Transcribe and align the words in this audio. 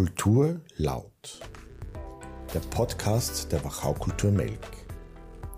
Kultur 0.00 0.58
laut. 0.78 1.42
Der 2.54 2.60
Podcast 2.74 3.52
der 3.52 3.62
Wachau 3.62 3.92
Kultur 3.92 4.30
Melk. 4.30 4.66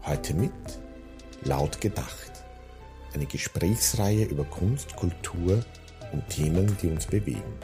Heute 0.04 0.34
mit 0.34 0.50
Laut 1.45 1.81
gedacht. 1.81 2.42
Eine 3.15 3.26
Gesprächsreihe 3.26 4.25
über 4.25 4.42
Kunst, 4.42 4.97
Kultur 4.97 5.60
und 6.13 6.28
Themen, 6.28 6.76
die 6.83 6.89
uns 6.89 7.07
bewegen. 7.07 7.55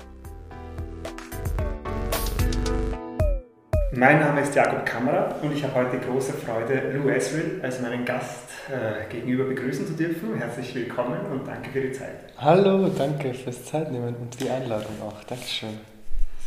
Mein 3.91 4.21
Name 4.21 4.43
ist 4.43 4.55
Jakob 4.55 4.87
Kammerer 4.87 5.35
und 5.43 5.51
ich 5.53 5.65
habe 5.65 5.75
heute 5.75 5.99
große 5.99 6.33
Freude, 6.33 6.93
Lou 6.93 7.09
Esrill 7.09 7.59
als 7.61 7.81
meinen 7.81 8.05
Gast 8.05 8.51
äh, 8.71 9.13
gegenüber 9.13 9.47
begrüßen 9.47 9.85
zu 9.85 9.95
dürfen. 9.95 10.37
Herzlich 10.37 10.73
willkommen 10.77 11.27
und 11.27 11.45
danke 11.45 11.71
für 11.71 11.81
die 11.81 11.91
Zeit. 11.91 12.33
Hallo, 12.37 12.89
danke 12.97 13.35
fürs 13.35 13.65
Zeitnehmen 13.65 14.15
und 14.15 14.39
die 14.39 14.49
Einladung 14.49 15.03
auch. 15.03 15.25
Dankeschön. 15.25 15.98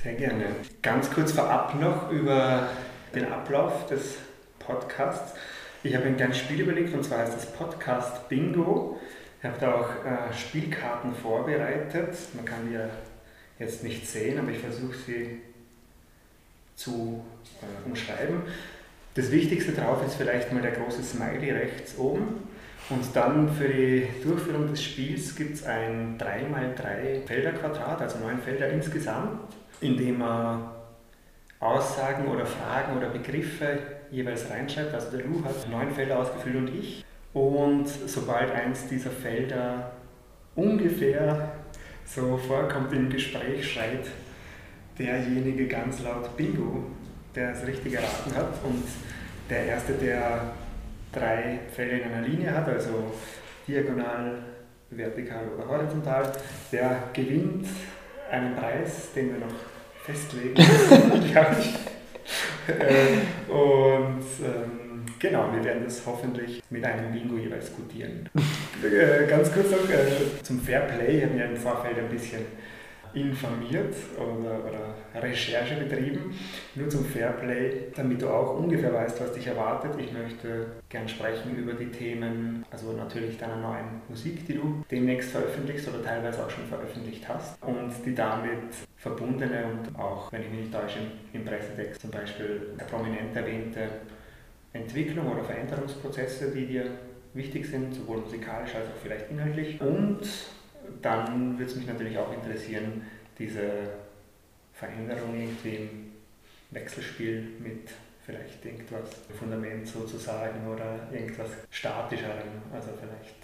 Sehr 0.04 0.14
gerne. 0.14 0.46
Ganz 0.82 1.12
kurz 1.12 1.32
vorab 1.32 1.80
noch 1.80 2.12
über 2.12 2.70
den 3.14 3.32
Ablauf 3.32 3.86
des 3.86 4.18
Podcasts. 4.58 5.34
Ich 5.84 5.96
habe 5.96 6.06
ein 6.06 6.18
kleines 6.18 6.40
Spiel 6.40 6.62
überlegt 6.62 6.92
und 6.96 7.04
zwar 7.04 7.20
heißt 7.20 7.36
das 7.36 7.54
Podcast 7.54 8.28
Bingo. 8.28 9.00
Ich 9.40 9.46
habe 9.46 9.58
da 9.60 9.76
auch 9.76 9.90
äh, 10.04 10.34
Spielkarten 10.34 11.14
vorbereitet. 11.14 12.18
Man 12.34 12.46
kann 12.46 12.68
die 12.68 12.74
ja 12.74 12.90
jetzt 13.60 13.84
nicht 13.84 14.08
sehen, 14.10 14.40
aber 14.40 14.50
ich 14.50 14.58
versuche 14.58 14.96
sie 15.06 15.42
zu 16.76 17.24
äh, 17.62 17.88
umschreiben. 17.88 18.42
Das 19.14 19.32
Wichtigste 19.32 19.74
drauf 19.74 20.04
ist 20.04 20.16
vielleicht 20.16 20.52
mal 20.52 20.64
der 20.64 20.72
große 20.72 21.04
Smiley 21.04 21.52
rechts 21.52 21.96
oben. 22.00 22.50
Und 22.90 23.16
dann 23.16 23.54
für 23.54 23.70
die 23.70 24.08
Durchführung 24.24 24.68
des 24.68 24.84
Spiels 24.84 25.36
gibt 25.36 25.54
es 25.54 25.64
ein 25.64 26.18
3x3 26.18 27.28
Felderquadrat, 27.28 28.02
also 28.02 28.18
neun 28.18 28.40
Felder 28.40 28.70
insgesamt, 28.70 29.61
in 29.82 29.98
dem 29.98 30.20
man 30.20 30.70
Aussagen 31.60 32.28
oder 32.28 32.46
Fragen 32.46 32.98
oder 32.98 33.10
Begriffe 33.10 33.78
jeweils 34.10 34.50
reinschreibt. 34.50 34.94
Also 34.94 35.16
der 35.16 35.26
Lou 35.26 35.44
hat 35.44 35.70
neun 35.70 35.92
Felder 35.92 36.20
ausgefüllt 36.20 36.56
und 36.56 36.70
ich. 36.70 37.06
Und 37.34 37.88
sobald 37.88 38.52
eins 38.52 38.88
dieser 38.88 39.12
Felder 39.12 39.92
ungefähr 40.56 41.52
so 42.06 42.36
vorkommt 42.38 42.92
im 42.94 43.10
Gespräch, 43.10 43.72
schreit 43.72 44.06
derjenige 44.98 45.68
ganz 45.68 46.02
laut 46.04 46.36
Bingo, 46.36 46.84
der 47.36 47.52
das 47.52 47.66
Richtige 47.66 47.98
erraten 47.98 48.36
hat. 48.36 48.54
Und 48.64 48.84
der 49.50 49.66
Erste, 49.66 49.94
der 49.94 50.52
drei 51.14 51.60
Fälle 51.74 52.00
in 52.00 52.12
einer 52.12 52.28
Linie 52.28 52.54
hat, 52.54 52.68
also 52.68 53.14
diagonal, 53.68 54.40
vertikal 54.90 55.44
oder 55.56 55.68
horizontal, 55.68 56.32
der 56.72 57.04
gewinnt 57.14 57.68
einen 58.30 58.56
Preis, 58.56 59.14
den 59.14 59.34
wir 59.34 59.40
noch 59.40 59.54
festlegen, 60.06 60.56
glaube 61.32 61.56
ich. 61.60 61.76
Äh, 62.68 63.52
und 63.52 64.24
ähm, 64.44 65.06
genau, 65.20 65.52
wir 65.54 65.64
werden 65.64 65.84
das 65.84 66.02
hoffentlich 66.06 66.62
mit 66.70 66.84
einem 66.84 67.12
Bingo 67.12 67.38
jeweils 67.38 67.74
gutieren. 67.76 68.30
Äh, 68.84 69.28
ganz 69.28 69.54
kurz 69.54 69.70
noch 69.70 69.88
äh, 69.92 70.42
zum 70.42 70.60
Fairplay. 70.60 71.18
Ich 71.20 71.24
habe 71.24 71.36
mir 71.36 71.46
im 71.46 71.56
Vorfeld 71.56 72.00
ein 72.00 72.10
bisschen 72.10 72.40
informiert 73.14 73.96
oder, 74.18 74.66
oder, 74.66 75.22
Recherche 75.22 75.76
betrieben, 75.76 76.34
nur 76.74 76.88
zum 76.88 77.04
Fairplay, 77.04 77.92
damit 77.96 78.22
du 78.22 78.30
auch 78.30 78.58
ungefähr 78.58 78.94
weißt, 78.94 79.20
was 79.20 79.34
dich 79.34 79.46
erwartet. 79.46 79.92
Ich 80.00 80.14
möchte 80.14 80.68
gern 80.88 81.08
sprechen 81.08 81.56
über 81.58 81.74
die 81.74 81.92
Themen, 81.92 82.66
also 82.72 82.94
natürlich 82.94 83.38
deiner 83.38 83.58
neuen 83.58 84.02
Musik, 84.08 84.48
die 84.48 84.54
du 84.54 84.86
demnächst 84.90 85.32
veröffentlichst 85.32 85.90
oder 85.90 86.02
teilweise 86.02 86.46
auch 86.46 86.50
schon 86.50 86.66
veröffentlicht 86.66 87.28
hast 87.28 87.62
und 87.62 87.92
die 88.06 88.16
damit 88.16 88.74
verbundene 88.96 89.66
und 89.66 90.00
auch, 90.00 90.32
wenn 90.32 90.44
ich 90.44 90.50
mich 90.50 90.60
nicht 90.62 90.74
täusche, 90.74 91.00
im 91.34 91.44
Pressetext 91.44 92.02
zum 92.02 92.12
Beispiel 92.12 92.74
prominent 92.90 93.36
erwähnte 93.36 93.90
Entwicklung 94.74 95.30
oder 95.30 95.44
Veränderungsprozesse, 95.44 96.52
die 96.52 96.68
dir 96.68 96.86
wichtig 97.34 97.66
sind, 97.66 97.94
sowohl 97.94 98.18
musikalisch 98.22 98.76
als 98.76 98.88
auch 98.88 99.02
vielleicht 99.02 99.30
inhaltlich 99.30 99.80
und 99.82 100.22
dann 101.02 101.58
würde 101.58 101.72
es 101.72 101.76
mich 101.76 101.88
natürlich 101.88 102.18
auch 102.18 102.34
interessieren, 102.34 103.04
diese 103.38 103.90
Veränderung 104.74 105.40
irgendwie 105.40 105.76
im 105.76 106.12
Wechselspiel 106.72 107.42
mit 107.60 107.90
vielleicht 108.26 108.64
irgendwas 108.66 109.10
Fundament 109.38 109.88
sozusagen 109.88 110.68
oder 110.68 111.08
irgendwas 111.12 111.50
Statischerem, 111.70 112.62
also 112.72 112.90
vielleicht 113.00 113.36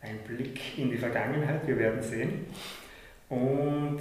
ein 0.00 0.18
Blick 0.26 0.78
in 0.78 0.90
die 0.90 0.96
Vergangenheit, 0.96 1.66
wir 1.66 1.78
werden 1.78 2.02
sehen. 2.02 2.46
Und 3.28 4.00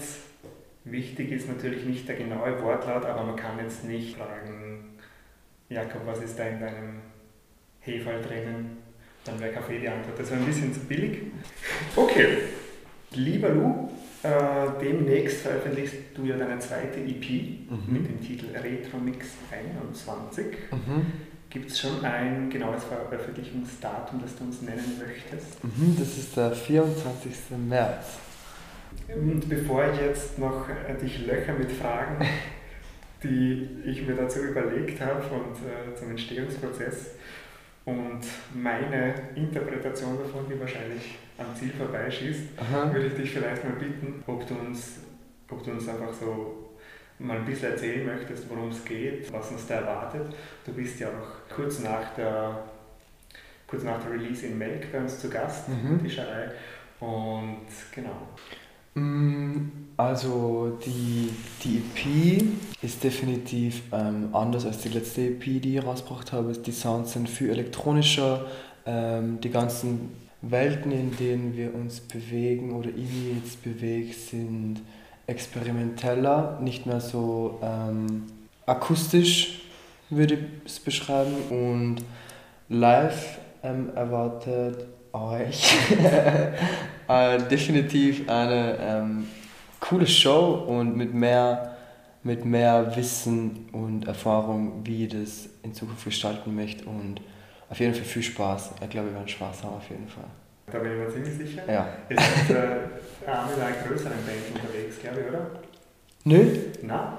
wichtig 0.84 1.32
ist 1.32 1.48
natürlich 1.48 1.86
nicht 1.86 2.08
der 2.08 2.16
genaue 2.16 2.62
Wortlaut, 2.62 3.06
aber 3.06 3.24
man 3.24 3.36
kann 3.36 3.58
jetzt 3.60 3.86
nicht 3.86 4.18
fragen, 4.18 4.98
Jakob, 5.70 6.06
was 6.06 6.22
ist 6.22 6.38
da 6.38 6.44
in 6.44 6.60
deinem 6.60 7.02
Hefall 7.80 8.22
drinnen? 8.22 8.83
Dann 9.26 9.40
wäre 9.40 9.54
Kaffee 9.54 9.80
die 9.80 9.88
Antwort. 9.88 10.20
Das 10.20 10.32
war 10.32 10.38
ein 10.38 10.46
bisschen 10.46 10.74
zu 10.74 10.82
billig. 10.82 11.20
Okay, 11.96 12.38
lieber 13.12 13.50
Lu, 13.50 13.90
äh, 14.24 14.30
demnächst 14.82 15.42
veröffentlichst 15.42 15.96
du 16.16 16.26
ja 16.26 16.38
deine 16.38 16.60
zweite 16.60 17.00
EP 17.00 17.70
mhm. 17.70 17.84
mit 17.88 18.10
dem 18.10 18.22
Titel 18.22 18.48
Retro 18.56 18.98
Mix 18.98 19.28
21. 19.52 20.46
Mhm. 20.72 21.06
Gibt 21.50 21.70
es 21.70 21.80
schon 21.80 22.04
ein 22.04 22.50
genaues 22.50 22.84
Veröffentlichungsdatum, 22.86 24.22
das 24.22 24.36
du 24.36 24.46
uns 24.46 24.62
nennen 24.64 25.00
möchtest? 25.00 25.64
Mhm, 25.64 25.96
das 26.00 26.18
ist 26.18 26.36
der 26.36 26.52
24. 26.52 27.58
März. 27.70 28.18
Und 29.14 29.48
bevor 29.48 29.92
ich 29.92 30.00
jetzt 30.00 30.40
noch 30.40 30.68
äh, 30.70 30.96
dich 30.96 31.28
löcher 31.28 31.54
mit 31.54 31.72
Fragen, 31.72 32.26
die 33.24 33.70
ich 33.86 34.08
mir 34.08 34.16
dazu 34.16 34.40
überlegt 34.40 35.00
habe 35.00 35.22
und 35.34 35.56
äh, 35.58 35.96
zum 35.96 36.10
Entstehungsprozess, 36.10 37.12
und 37.86 38.22
meine 38.54 39.14
Interpretation 39.36 40.18
davon, 40.18 40.46
die 40.50 40.60
wahrscheinlich 40.60 41.18
am 41.38 41.54
Ziel 41.56 41.72
vorbeischießt, 41.72 42.42
Aha. 42.58 42.94
würde 42.94 43.08
ich 43.08 43.14
dich 43.16 43.32
vielleicht 43.32 43.64
mal 43.64 43.74
bitten, 43.74 44.24
ob 44.26 44.48
du 44.48 44.56
uns, 44.56 45.00
ob 45.50 45.64
du 45.64 45.72
uns 45.72 45.88
einfach 45.90 46.14
so 46.14 46.70
mal 47.20 47.38
ein 47.38 47.46
bisschen 47.46 47.72
erzählen 47.72 48.06
möchtest, 48.06 48.50
worum 48.50 48.70
es 48.70 48.84
geht, 48.86 49.32
was 49.32 49.52
uns 49.52 49.68
da 49.68 49.76
erwartet. 49.76 50.34
Du 50.66 50.74
bist 50.74 51.00
ja 51.00 51.08
auch 51.08 51.54
kurz 51.54 51.80
nach 51.80 52.14
der, 52.16 52.64
kurz 53.68 53.84
nach 53.84 54.02
der 54.02 54.14
Release 54.14 54.46
in 54.46 54.58
Melk 54.58 54.92
bei 54.92 55.00
uns 55.00 55.20
zu 55.20 55.30
Gast, 55.30 55.68
mhm. 55.70 56.02
Tischerei. 56.02 56.52
Und 57.00 57.68
genau. 57.94 58.30
Mm, 58.96 59.68
also 59.98 60.78
die, 60.86 61.30
die 61.64 61.78
EP 61.78 62.44
ist 62.82 63.04
definitiv 63.04 63.84
ähm, 63.92 64.30
anders 64.34 64.66
als 64.66 64.80
die 64.80 64.90
letzte 64.90 65.22
EP, 65.22 65.62
die 65.62 65.78
ich 65.78 65.86
rausgebracht 65.86 66.32
habe. 66.32 66.54
Die 66.54 66.72
Sounds 66.72 67.14
sind 67.14 67.30
viel 67.30 67.50
elektronischer. 67.50 68.46
Ähm, 68.86 69.40
die 69.42 69.50
ganzen 69.50 70.12
Welten, 70.42 70.92
in 70.92 71.16
denen 71.16 71.56
wir 71.56 71.74
uns 71.74 72.02
bewegen 72.02 72.74
oder 72.74 72.90
ich 72.90 73.36
jetzt 73.36 73.64
bewege, 73.64 74.14
sind 74.14 74.82
experimenteller, 75.26 76.60
nicht 76.62 76.86
mehr 76.86 77.00
so 77.00 77.60
ähm, 77.64 78.24
akustisch, 78.66 79.62
würde 80.10 80.34
ich 80.34 80.40
es 80.66 80.80
beschreiben. 80.80 81.34
Und 81.50 82.04
live 82.68 83.38
ähm, 83.64 83.92
erwartet 83.96 84.86
euch 85.14 85.74
äh, 87.08 87.38
definitiv 87.50 88.28
eine 88.28 88.78
ähm, 88.80 89.28
coole 89.80 90.08
Show 90.08 90.66
und 90.68 90.98
mit 90.98 91.14
mehr, 91.14 91.78
mit 92.24 92.44
mehr 92.46 92.96
Wissen 92.96 93.70
und 93.72 94.08
Erfahrung, 94.08 94.82
wie 94.84 95.06
ich 95.06 95.14
das 95.14 95.50
in 95.64 95.74
Zukunft 95.74 96.06
gestalten 96.06 96.56
möchte 96.56 96.86
und 96.86 97.22
auf 97.70 97.80
jeden 97.80 97.94
Fall 97.94 98.04
viel 98.04 98.24
Spaß. 98.24 98.72
Ich 98.82 98.90
glaube, 98.90 99.10
wir 99.10 99.16
werden 99.16 99.28
Spaß 99.28 99.64
haben 99.64 99.76
auf 99.76 99.88
jeden 99.90 100.08
Fall. 100.08 100.26
Da 100.72 100.80
bin 100.80 100.94
ich 100.94 100.98
mir 100.98 101.10
ziemlich 101.10 101.50
sicher. 101.50 101.62
Ja. 101.72 101.88
Ist 102.10 102.20
jetzt 102.20 102.50
äh, 102.52 102.88
mit 103.20 103.30
einer 103.30 103.76
größeren 103.86 104.26
Band 104.26 104.56
unterwegs, 104.56 105.00
glaube 105.02 105.22
ich, 105.22 105.28
oder? 105.28 105.52
Nö. 106.24 106.58
Na? 106.84 107.18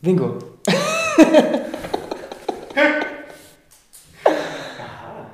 Bingo. 0.00 0.38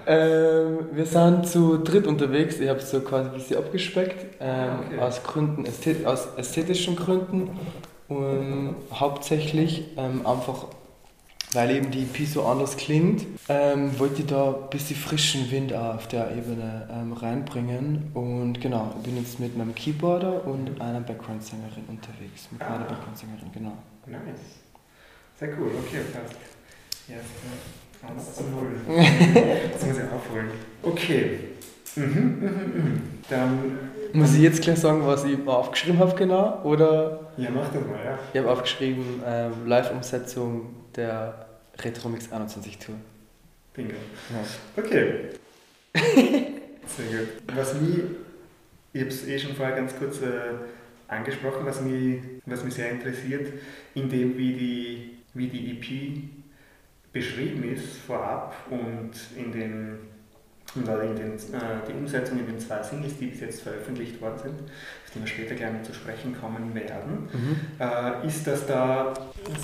Ähm, 0.09 0.89
wir 0.93 1.05
sind 1.05 1.47
zu 1.47 1.77
dritt 1.77 2.07
unterwegs. 2.07 2.59
Ich 2.59 2.69
habe 2.69 2.79
es 2.79 2.91
so 2.91 3.01
quasi 3.01 3.29
ein 3.29 3.35
bisschen 3.35 3.59
abgespeckt. 3.59 4.37
Ähm, 4.41 4.71
okay. 4.87 4.99
aus, 5.01 5.23
Gründen, 5.23 5.67
aus 6.07 6.29
ästhetischen 6.39 6.97
Gründen. 6.97 7.51
Und 8.09 8.77
hauptsächlich 8.91 9.85
ähm, 9.99 10.27
einfach, 10.27 10.69
weil 11.53 11.73
eben 11.73 11.91
die 11.91 12.05
EP 12.05 12.27
so 12.27 12.45
anders 12.45 12.79
klingt, 12.79 13.27
ähm, 13.51 13.99
wollte 13.99 14.23
ich 14.23 14.27
da 14.29 14.55
ein 14.55 14.71
bisschen 14.71 14.97
frischen 14.97 15.51
Wind 15.51 15.75
auf 15.75 16.09
der 16.09 16.31
Ebene 16.35 16.89
ähm, 16.91 17.13
reinbringen. 17.13 18.11
Und 18.15 18.63
genau, 18.63 18.95
ich 18.97 19.03
bin 19.03 19.19
jetzt 19.19 19.39
mit 19.39 19.55
einem 19.55 19.75
Keyboarder 19.75 20.47
und 20.47 20.81
einer 20.81 21.01
Background-Sängerin 21.01 21.85
unterwegs. 21.87 22.49
Mit 22.51 22.63
ah. 22.63 22.71
meiner 22.71 22.87
Background-Sängerin, 22.87 23.53
genau. 23.53 23.77
Nice. 24.07 24.41
Sehr 25.39 25.51
cool, 25.51 25.71
okay, 25.85 26.01
passt. 26.15 26.35
Erste 28.03 28.45
Das 29.73 29.87
muss 29.87 29.97
ich 29.97 30.05
aufholen. 30.05 30.49
Okay. 30.83 31.39
Mhm, 31.97 32.05
mhm, 32.05 32.83
mhm. 32.83 33.03
Dann. 33.29 33.79
Muss 34.13 34.35
ich 34.35 34.41
jetzt 34.41 34.63
gleich 34.63 34.79
sagen, 34.79 35.07
was 35.07 35.25
ich 35.25 35.37
aufgeschrieben 35.47 35.99
habe, 35.99 36.15
genau? 36.17 36.63
Oder? 36.63 37.31
Ja, 37.37 37.51
mach 37.51 37.71
das 37.73 37.85
mal, 37.87 38.03
ja. 38.05 38.19
Ich 38.33 38.39
habe 38.39 38.51
aufgeschrieben, 38.51 39.23
ähm, 39.27 39.53
Live-Umsetzung 39.67 40.75
der 40.97 41.47
Retromix 41.79 42.33
21 42.33 42.79
Tour. 42.79 42.95
Bingo. 43.75 43.93
Ja. 43.95 44.83
Okay. 44.83 45.29
Sehr 45.95 47.19
gut. 47.19 47.29
Was 47.55 47.75
mich, 47.75 48.01
ich 48.93 49.01
habe 49.01 49.11
es 49.11 49.27
eh 49.27 49.39
schon 49.39 49.55
vorher 49.55 49.77
ganz 49.77 49.95
kurz 49.97 50.23
äh, 50.23 50.55
angesprochen, 51.09 51.67
was 51.67 51.81
mich, 51.83 52.21
was 52.47 52.65
mich 52.65 52.75
sehr 52.75 52.91
interessiert, 52.91 53.53
in 53.95 54.09
dem, 54.09 54.37
wie 54.37 54.53
die, 54.55 55.11
wie 55.35 55.49
die 55.49 55.73
EP 55.73 56.38
beschrieben 57.13 57.65
ist 57.65 57.97
vorab 58.07 58.55
und 58.71 59.13
in 59.37 59.53
den 59.53 59.99
in 60.77 60.85
den, 60.85 61.33
äh, 61.33 61.39
die 61.89 61.93
Umsetzung 61.93 62.39
in 62.39 62.47
den 62.47 62.61
zwei 62.61 62.83
Singles, 62.83 63.17
die 63.19 63.27
bis 63.27 63.41
jetzt 63.41 63.63
veröffentlicht 63.63 64.21
worden 64.21 64.39
sind, 64.39 64.61
auf 64.61 65.11
die 65.15 65.21
wir 65.21 65.27
später 65.27 65.55
gerne 65.55 65.83
zu 65.83 65.95
sprechen 65.95 66.37
kommen 66.39 66.75
werden, 66.75 67.29
mhm. 67.33 67.57
äh, 67.81 68.27
ist, 68.27 68.47
dass 68.47 68.67
da 68.67 69.15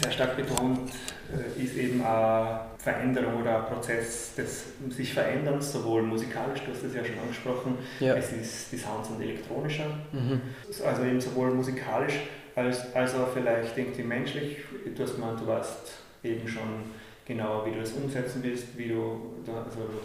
sehr 0.01 0.11
stark 0.11 0.37
betont 0.37 0.91
äh, 1.31 1.63
ist 1.63 1.77
eben 1.77 2.03
eine 2.03 2.61
Veränderung 2.79 3.43
oder 3.43 3.59
ein 3.59 3.67
Prozess 3.67 4.35
des 4.35 4.65
sich 4.91 5.13
Veränderns, 5.13 5.73
sowohl 5.73 6.03
musikalisch, 6.03 6.63
du 6.63 6.73
hast 6.73 6.83
es 6.83 6.95
ja 6.95 7.05
schon 7.05 7.19
angesprochen, 7.19 7.79
ja. 8.01 8.15
es 8.17 8.33
ist 8.33 8.73
die 8.73 8.79
Sounds 8.79 9.11
und 9.11 9.21
elektronischer, 9.21 9.87
mhm. 10.13 10.41
also 10.87 11.05
eben 11.05 11.21
sowohl 11.21 11.51
musikalisch 11.51 12.15
als, 12.55 12.95
als 12.95 13.15
auch 13.15 13.29
vielleicht 13.33 13.77
irgendwie 13.77 14.05
menschlich. 14.05 14.59
Du 14.97 15.03
hast 15.03 15.17
gemeint, 15.17 15.41
du 15.41 15.47
weißt 15.47 15.93
eben 16.23 16.49
schon 16.49 16.85
genau, 17.27 17.65
wie 17.67 17.73
du 17.73 17.81
das 17.81 17.93
umsetzen 17.93 18.43
willst, 18.43 18.77
wie 18.77 18.89
du, 18.89 19.35
also 19.47 19.81
du 19.81 20.01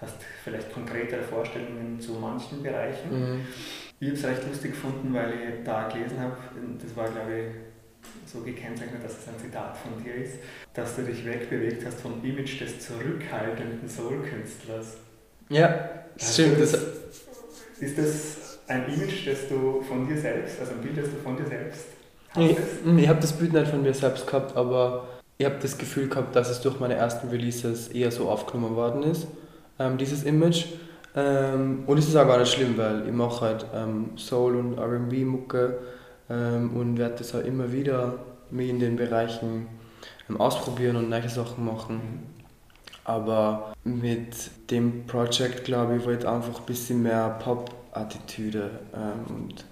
hast 0.00 0.16
vielleicht 0.44 0.72
konkretere 0.72 1.22
Vorstellungen 1.22 2.00
zu 2.00 2.12
manchen 2.12 2.62
Bereichen. 2.62 3.10
Mhm. 3.10 3.40
Ich 4.00 4.08
habe 4.08 4.18
es 4.18 4.24
recht 4.24 4.48
lustig 4.48 4.72
gefunden, 4.72 5.12
weil 5.12 5.32
ich 5.32 5.64
da 5.64 5.88
gelesen 5.88 6.20
habe, 6.20 6.36
das 6.82 6.96
war 6.96 7.08
glaube 7.08 7.32
ich 7.32 8.32
so 8.32 8.40
gekennzeichnet, 8.40 9.02
dass 9.02 9.18
es 9.18 9.28
ein 9.28 9.38
Zitat 9.38 9.76
von 9.76 10.02
dir 10.02 10.14
ist, 10.14 10.38
dass 10.74 10.96
du 10.96 11.02
dich 11.02 11.24
wegbewegt 11.24 11.84
hast 11.84 12.00
vom 12.00 12.22
Image 12.24 12.60
des 12.60 12.86
zurückhaltenden 12.86 13.88
Soul-Künstlers. 13.88 14.98
Ja, 15.48 15.90
das 16.16 16.34
stimmt. 16.34 16.60
Das, 16.60 16.74
ist 17.80 17.98
das 17.98 18.58
ein 18.68 18.86
Image, 18.92 19.26
das 19.26 19.48
du 19.48 19.80
von 19.82 20.06
dir 20.06 20.18
selbst, 20.18 20.60
also 20.60 20.72
ein 20.72 20.80
Bild, 20.80 20.98
das 20.98 21.06
du 21.06 21.16
von 21.22 21.36
dir 21.36 21.46
selbst 21.46 21.86
hast? 22.34 22.50
Ich, 22.50 22.56
ich 22.96 23.08
habe 23.08 23.20
das 23.20 23.32
Bild 23.32 23.52
nicht 23.52 23.68
von 23.68 23.82
mir 23.82 23.94
selbst 23.94 24.26
gehabt, 24.26 24.56
aber 24.56 25.17
ich 25.38 25.46
habe 25.46 25.56
das 25.62 25.78
Gefühl 25.78 26.08
gehabt, 26.08 26.34
dass 26.34 26.50
es 26.50 26.60
durch 26.60 26.80
meine 26.80 26.94
ersten 26.94 27.28
Releases 27.28 27.88
eher 27.88 28.10
so 28.10 28.28
aufgenommen 28.28 28.76
worden 28.76 29.04
ist 29.04 29.26
ähm, 29.78 29.98
dieses 29.98 30.24
Image. 30.24 30.66
Ähm, 31.14 31.84
und 31.86 31.98
es 31.98 32.08
ist 32.08 32.16
auch 32.16 32.26
gar 32.26 32.38
nicht 32.38 32.52
schlimm, 32.52 32.76
weil 32.76 33.06
ich 33.06 33.12
mache 33.12 33.40
halt 33.40 33.66
ähm, 33.74 34.10
Soul- 34.16 34.56
und 34.56 34.78
RB-Mucke 34.78 35.78
ähm, 36.28 36.76
und 36.76 36.98
werde 36.98 37.16
das 37.18 37.34
auch 37.34 37.44
immer 37.44 37.72
wieder 37.72 38.18
mich 38.50 38.68
in 38.68 38.80
den 38.80 38.96
Bereichen 38.96 39.68
ähm, 40.28 40.40
ausprobieren 40.40 40.96
und 40.96 41.08
neue 41.08 41.28
Sachen 41.28 41.64
machen. 41.64 42.34
Aber 43.04 43.72
mit 43.84 44.50
dem 44.70 45.06
Projekt, 45.06 45.64
glaube 45.64 45.96
ich, 45.96 46.04
wollte 46.04 46.30
einfach 46.30 46.60
ein 46.60 46.66
bisschen 46.66 47.02
mehr 47.02 47.38
Pop-Attitüde 47.42 48.70
ähm, 48.94 49.34
und 49.34 49.64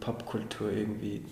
Popkultur 0.00 0.70
irgendwie, 0.70 1.22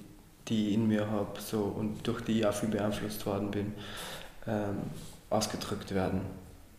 die 0.48 0.68
ich 0.68 0.74
in 0.74 0.88
mir 0.88 1.10
habe 1.10 1.40
so, 1.40 1.62
und 1.62 2.06
durch 2.06 2.22
die 2.22 2.40
ich 2.40 2.46
auch 2.46 2.54
viel 2.54 2.68
beeinflusst 2.68 3.26
worden 3.26 3.50
bin, 3.50 3.74
ausgedrückt 5.28 5.94
werden. 5.94 6.20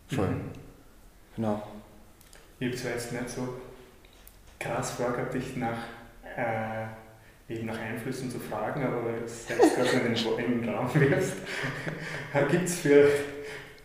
Voll. 0.08 0.28
Mhm. 0.28 0.40
Genau. 1.36 1.62
Ich 2.58 2.66
habe 2.66 2.76
zwar 2.76 2.90
jetzt 2.92 3.12
nicht 3.12 3.30
so 3.30 3.48
krass 4.58 4.92
vorgehabt, 4.92 5.34
dich 5.34 5.56
nach, 5.56 5.78
äh, 6.36 7.52
eben 7.52 7.66
nach 7.66 7.78
Einflüssen 7.78 8.30
zu 8.30 8.40
fragen, 8.40 8.82
aber 8.82 9.04
weil 9.04 9.20
du 9.20 9.24
es 9.24 9.46
selbst 9.46 9.76
gerade 9.76 9.90
in 9.90 10.62
den, 10.62 10.68
Raum 10.68 10.90
wirfst, 10.94 11.34
gibt 12.50 12.64
es 12.64 12.80
für 12.80 13.08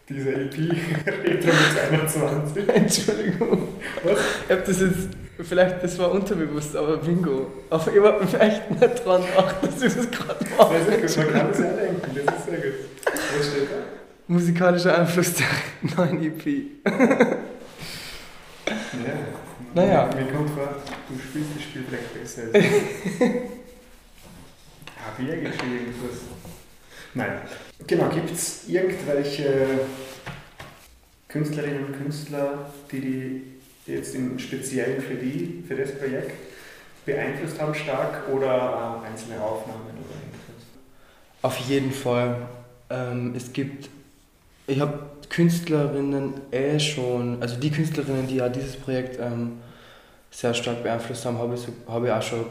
diese 0.09 0.33
EP 0.33 0.53
Retro 1.05 1.51
mit 1.51 1.91
21. 1.91 2.69
Entschuldigung. 2.69 3.67
Was? 4.03 4.19
Ich 4.45 4.51
habe 4.51 4.63
das 4.65 4.81
jetzt, 4.81 5.09
vielleicht, 5.41 5.83
das 5.83 5.97
war 5.99 6.11
unterbewusst, 6.11 6.75
aber 6.75 6.97
Bingo. 6.97 7.47
Aber 7.69 7.93
ich 7.93 8.01
war 8.01 8.21
echt 8.41 8.69
nicht 8.69 9.05
dran 9.05 9.23
gedacht, 9.25 9.55
dass 9.61 9.81
ich 9.81 9.93
das 9.93 10.11
gerade 10.11 10.45
mache. 10.57 10.83
Sehr, 10.83 10.97
gut, 10.97 11.17
man 11.17 11.33
kann 11.33 11.47
das 11.49 11.59
ja 11.59 11.71
denken, 11.71 12.01
das 12.25 12.35
ist 12.35 12.45
sehr 12.45 12.57
gut. 12.57 12.73
Was 13.05 13.47
steht 13.47 13.71
da? 13.71 13.75
Musikalischer 14.27 14.97
Einfluss 14.97 15.33
der 15.33 15.47
neuen 15.97 16.23
EP. 16.23 16.45
ja, 16.45 17.03
naja. 19.73 20.09
Mir 20.15 20.31
kommt 20.31 20.49
vor, 20.51 20.75
du 21.09 21.19
spielst 21.19 21.49
das 21.55 21.63
Spiel 21.63 21.83
als 22.21 22.37
ich. 22.37 22.43
Habe 25.05 25.21
ich 25.23 25.31
eigentlich 25.31 25.55
schon 25.59 25.71
irgendwas? 25.73 26.17
Nein. 27.13 27.41
Genau, 27.85 28.09
gibt 28.09 28.31
es 28.31 28.67
irgendwelche 28.69 29.81
Künstlerinnen 31.27 31.85
und 31.85 31.97
Künstler, 31.97 32.71
die 32.91 33.01
die 33.01 33.41
jetzt 33.87 34.15
im 34.15 34.39
Speziellen 34.39 35.01
für 35.01 35.15
die, 35.15 35.63
für 35.67 35.75
das 35.75 35.97
Projekt 35.97 36.31
beeinflusst 37.05 37.59
haben 37.59 37.75
stark 37.75 38.29
oder 38.29 39.01
äh, 39.03 39.07
einzelne 39.07 39.41
Aufnahmen 39.41 39.81
oder 39.81 40.15
irgendwas? 40.15 41.41
Auf 41.41 41.57
jeden 41.57 41.91
Fall. 41.91 42.47
Ähm, 42.89 43.33
es 43.35 43.51
gibt 43.51 43.89
ich 44.67 44.79
habe 44.79 44.99
Künstlerinnen 45.29 46.33
eh 46.51 46.79
schon, 46.79 47.41
also 47.41 47.59
die 47.59 47.71
Künstlerinnen, 47.71 48.27
die 48.27 48.35
ja 48.35 48.49
dieses 48.49 48.75
Projekt 48.75 49.19
ähm, 49.19 49.59
sehr 50.31 50.53
stark 50.53 50.83
beeinflusst 50.83 51.25
haben, 51.25 51.37
habe 51.37 51.55
ich, 51.55 51.61
so, 51.61 51.73
hab 51.87 52.03
ich 52.03 52.11
auch 52.11 52.21
schon 52.21 52.45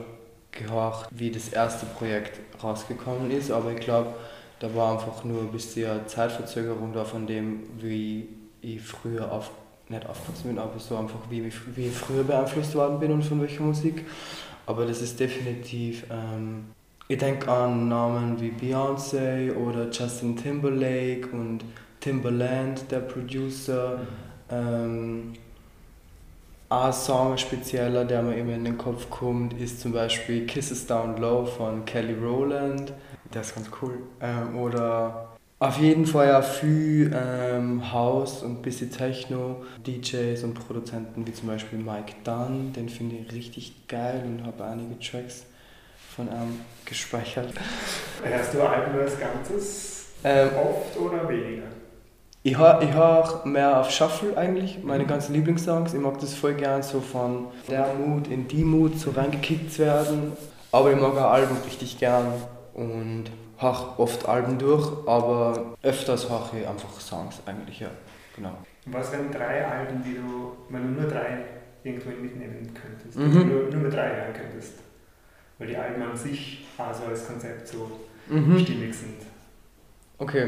gehört, 0.51 1.09
wie 1.11 1.31
das 1.31 1.49
erste 1.49 1.87
Projekt 1.87 2.39
rausgekommen 2.63 3.31
ist, 3.31 3.51
aber 3.51 3.73
ich 3.73 3.81
glaube, 3.81 4.13
da 4.61 4.75
war 4.75 4.93
einfach 4.93 5.25
nur 5.25 5.41
ein 5.41 5.53
bisschen 5.53 6.07
Zeitverzögerung 6.07 6.93
da 6.93 7.05
von 7.05 7.27
dem, 7.27 7.63
wie 7.81 8.29
ich 8.61 8.83
früher 8.83 9.33
auf, 9.33 9.51
nicht 9.93 10.07
aufgewachsen 10.07 10.49
bin, 10.49 10.59
aber 10.59 10.79
so 10.79 10.97
einfach, 10.97 11.21
wie, 11.31 11.45
wie 11.45 11.87
ich 11.87 11.95
früher 11.95 12.25
beeinflusst 12.25 12.75
worden 12.75 12.99
bin 12.99 13.13
und 13.13 13.23
von 13.23 13.41
welcher 13.41 13.63
Musik. 13.63 14.05
Aber 14.67 14.87
das 14.87 15.03
ist 15.03 15.19
definitiv 15.21 16.05
ähm, 16.11 16.65
ich 17.13 17.19
denke 17.19 17.51
an 17.51 17.89
Namen 17.89 18.41
wie 18.41 18.51
Beyoncé 18.51 19.55
oder 19.55 19.91
Justin 19.91 20.35
Timberlake 20.35 21.29
und 21.33 21.63
Timberland, 22.01 22.91
der 22.91 23.01
Producer. 23.01 24.01
Ähm, 24.51 25.35
ein 26.71 26.93
Song 26.95 27.37
spezieller, 27.37 28.07
der 28.07 28.23
mir 28.23 28.37
immer 28.37 28.55
in 28.55 28.65
den 28.65 28.79
Kopf 28.79 29.11
kommt, 29.11 29.53
ist 29.61 29.81
zum 29.81 29.93
Beispiel 29.93 30.47
Kisses 30.47 30.87
Down 30.87 31.19
Low 31.19 31.45
von 31.45 31.85
Kelly 31.85 32.15
Rowland. 32.15 32.95
Der 33.35 33.43
ist 33.43 33.55
ganz 33.55 33.69
cool. 33.83 33.99
Ähm, 34.23 34.57
oder 34.57 35.32
auf 35.63 35.79
jeden 35.79 36.07
Fall 36.07 36.27
ja 36.27 36.43
viel 36.43 37.15
ähm, 37.15 37.93
House 37.93 38.43
und 38.43 38.63
bisschen 38.63 38.91
Techno, 38.91 39.63
DJs 39.87 40.43
und 40.43 40.55
Produzenten 40.55 41.25
wie 41.25 41.33
zum 41.33 41.47
Beispiel 41.47 41.79
Mike 41.79 42.15
Dunn, 42.25 42.73
den 42.73 42.89
finde 42.89 43.15
ich 43.17 43.33
richtig 43.33 43.87
geil 43.87 44.25
und 44.27 44.45
habe 44.45 44.65
einige 44.65 44.99
Tracks 44.99 45.45
von 46.17 46.27
ihm 46.27 46.61
gespeichert. 46.85 47.53
Hörst 48.25 48.55
du 48.55 48.61
Alben 48.61 48.99
als 48.99 49.13
Ganzes 49.21 50.07
ähm, 50.25 50.49
oft 50.57 50.99
oder 50.99 51.29
weniger? 51.29 51.69
Ich 52.43 52.59
höre 52.59 52.83
ich 52.83 52.93
hör 52.93 53.43
mehr 53.45 53.79
auf 53.79 53.91
Shuffle 53.93 54.37
eigentlich, 54.37 54.83
meine 54.83 55.07
ganzen 55.07 55.33
Lieblingssongs. 55.33 55.95
Ich 55.95 56.01
mag 56.01 56.19
das 56.19 56.35
voll 56.35 56.55
gern, 56.55 56.83
so 56.83 57.01
von 57.01 57.47
der 57.69 57.87
Mut 57.95 58.27
in 58.27 58.49
die 58.49 58.65
Mut 58.65 58.99
so 58.99 59.13
reingekickt 59.13 59.73
zu 59.73 59.83
werden. 59.83 60.33
Aber 60.73 60.91
ich 60.91 61.01
mag 61.01 61.17
auch 61.17 61.31
Alben 61.31 61.57
richtig 61.65 62.01
gern 62.01 62.33
und 62.75 63.27
höre 63.59 63.99
oft 63.99 64.29
Alben 64.29 64.59
durch, 64.59 64.89
aber 65.07 65.77
öfters 65.83 66.29
höre 66.29 66.51
ich 66.61 66.67
einfach 66.67 67.01
Songs 67.01 67.41
eigentlich, 67.47 67.81
ja. 67.81 67.91
Genau. 68.37 68.57
Was 68.87 69.13
wären 69.13 69.31
drei 69.31 69.67
Alben, 69.67 70.03
die 70.03 70.15
du, 70.15 70.57
wenn 70.69 70.95
du 70.95 71.01
nur 71.03 71.11
drei 71.11 71.45
irgendwo 71.85 72.11
mitnehmen 72.11 72.75
könntest, 72.75 73.19
mhm. 73.19 73.49
nur, 73.49 73.71
nur 73.71 73.83
mit 73.83 73.93
drei 73.93 74.09
hören 74.09 74.33
könntest? 74.33 74.75
Weil 75.59 75.69
die 75.69 75.77
Alben 75.77 76.03
an 76.03 76.17
sich 76.17 76.67
also 76.79 77.05
als 77.05 77.27
Konzept 77.27 77.69
so 77.69 78.01
mhm. 78.29 78.59
stimmig 78.59 78.95
sind. 78.95 79.23
Okay. 80.19 80.47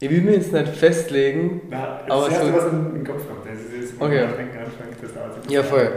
Ich 0.00 0.10
will 0.10 0.20
mir 0.20 0.34
jetzt 0.34 0.52
nicht 0.52 0.68
festlegen. 0.68 1.62
Na, 1.70 2.00
das 2.06 2.10
aber 2.10 2.30
erste, 2.30 2.46
so, 2.46 2.52
was 2.54 2.70
den 2.70 3.04
Kopf 3.04 3.26
kommt, 3.26 3.46
das 3.46 3.60
ist 3.60 3.72
jetzt, 3.74 4.00
okay. 4.00 4.26
nachdenken 4.26 4.58
anfangen, 4.58 4.96
das 5.00 5.12
dauert 5.12 5.50
Ja, 5.50 5.62
voll. 5.62 5.92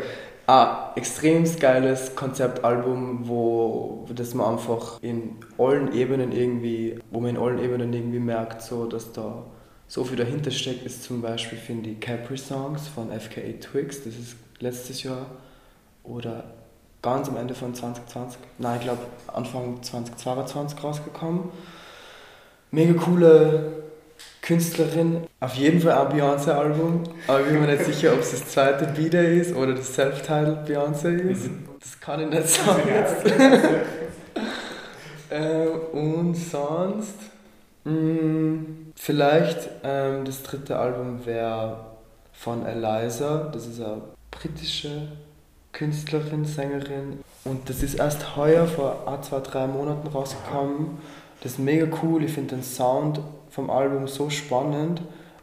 Ein 0.51 0.97
extrem 0.97 1.45
geiles 1.59 2.13
Konzeptalbum, 2.13 3.25
wo 3.29 4.05
das 4.13 4.33
man 4.33 4.55
einfach 4.55 5.01
in 5.01 5.37
allen 5.57 5.93
Ebenen 5.93 6.33
irgendwie, 6.33 6.99
wo 7.09 7.21
man 7.21 7.29
in 7.29 7.37
allen 7.37 7.57
Ebenen 7.59 7.93
irgendwie 7.93 8.19
merkt, 8.19 8.61
so, 8.61 8.85
dass 8.85 9.13
da 9.13 9.45
so 9.87 10.03
viel 10.03 10.17
dahinter 10.17 10.51
steckt, 10.51 10.85
ist 10.85 11.03
zum 11.03 11.21
Beispiel, 11.21 11.57
finde 11.57 11.91
ich, 11.91 12.01
Capri 12.01 12.37
Songs 12.37 12.89
von 12.89 13.17
FKA 13.17 13.53
Twigs, 13.61 14.03
das 14.03 14.15
ist 14.15 14.35
letztes 14.59 15.03
Jahr, 15.03 15.25
oder 16.03 16.43
ganz 17.01 17.29
am 17.29 17.37
Ende 17.37 17.55
von 17.55 17.73
2020, 17.73 18.37
nein, 18.57 18.75
ich 18.79 18.83
glaube 18.83 19.03
Anfang 19.27 19.81
2022 19.81 20.83
rausgekommen. 20.83 21.45
Mega 22.71 23.01
coole 23.01 23.80
Künstlerin. 24.51 25.23
Auf 25.39 25.55
jeden 25.55 25.79
Fall 25.79 25.93
ein 25.93 26.17
Beyoncé-Album, 26.17 27.03
aber 27.25 27.39
ich 27.39 27.47
bin 27.47 27.61
mir 27.61 27.67
nicht 27.67 27.85
sicher, 27.85 28.11
ob 28.11 28.19
es 28.19 28.31
das 28.31 28.49
zweite 28.49 28.85
Bieder 28.85 29.23
ist 29.23 29.55
oder 29.55 29.73
das 29.73 29.93
Self-Titled 29.93 30.67
Beyoncé 30.67 31.19
ist. 31.19 31.47
Mhm. 31.47 31.69
Das 31.79 31.97
kann 32.01 32.19
ich 32.19 32.29
nicht 32.29 32.49
sagen 32.49 32.81
jetzt. 32.85 33.25
äh, 35.29 35.67
und 35.93 36.35
sonst, 36.35 37.15
mh, 37.85 37.93
mm, 37.93 38.91
vielleicht 38.97 39.69
ähm, 39.85 40.25
das 40.25 40.43
dritte 40.43 40.77
Album 40.77 41.25
wäre 41.25 41.85
von 42.33 42.65
Eliza, 42.65 43.49
das 43.53 43.67
ist 43.67 43.79
eine 43.79 44.01
britische 44.31 45.07
Künstlerin, 45.71 46.43
Sängerin. 46.43 47.21
Und 47.45 47.69
das 47.69 47.83
ist 47.83 47.93
erst 47.93 48.35
heuer 48.35 48.67
vor 48.67 49.07
ein, 49.07 49.23
zwei, 49.23 49.39
drei 49.39 49.67
Monaten 49.67 50.09
rausgekommen. 50.09 50.97
Das 51.41 51.53
ist 51.53 51.59
mega 51.59 51.87
cool. 52.03 52.25
Ich 52.25 52.33
finde 52.33 52.55
den 52.55 52.63
Sound 52.63 53.21
vom 53.51 53.69
Album 53.69 54.07
so 54.07 54.29
spannend. 54.29 55.01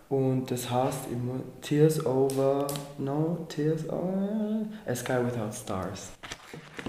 Und 0.08 0.50
das 0.50 0.70
heißt 0.70 1.08
immer 1.12 1.40
Tears 1.60 2.04
Over. 2.04 2.66
No, 2.96 3.46
Tears 3.48 3.88
Over. 3.88 4.62
A 4.86 4.94
Sky 4.94 5.18
Without 5.24 5.52
Stars. 5.52 6.12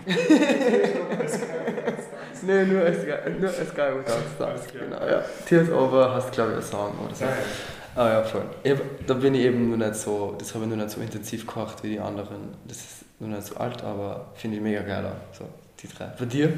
nee, 2.43 2.63
nur 2.63 2.85
a, 2.85 2.93
Sky, 2.93 3.29
nur 3.37 3.49
a 3.49 3.65
Sky 3.65 3.91
Without 3.97 4.23
Stars. 4.35 4.61
Genau, 4.71 5.05
ja. 5.05 5.21
Tears 5.45 5.69
Over 5.69 6.15
heißt, 6.15 6.31
glaube 6.31 6.51
ich, 6.51 6.57
ein 6.57 6.63
Song 6.63 6.93
oder 7.05 7.13
so. 7.13 7.25
Ah 7.95 8.07
ja, 8.07 8.23
voll. 8.23 8.45
Ich, 8.63 8.79
da 9.05 9.15
bin 9.15 9.35
ich 9.35 9.41
eben 9.41 9.67
nur 9.67 9.77
nicht 9.77 9.95
so, 9.95 10.35
das 10.39 10.55
habe 10.55 10.63
ich 10.63 10.69
nur 10.69 10.77
nicht 10.77 10.91
so 10.91 11.01
intensiv 11.01 11.45
gekocht 11.45 11.83
wie 11.83 11.89
die 11.89 11.99
anderen. 11.99 12.55
Das 12.65 12.77
ist 12.77 13.03
nur 13.19 13.27
nicht 13.29 13.45
so 13.45 13.57
alt, 13.57 13.83
aber 13.83 14.27
finde 14.35 14.55
ich 14.55 14.63
mega 14.63 14.81
geil. 14.81 15.11
So, 15.37 15.43
die 15.81 15.89
drei. 15.89 16.05
Bei 16.17 16.23
dir? 16.23 16.57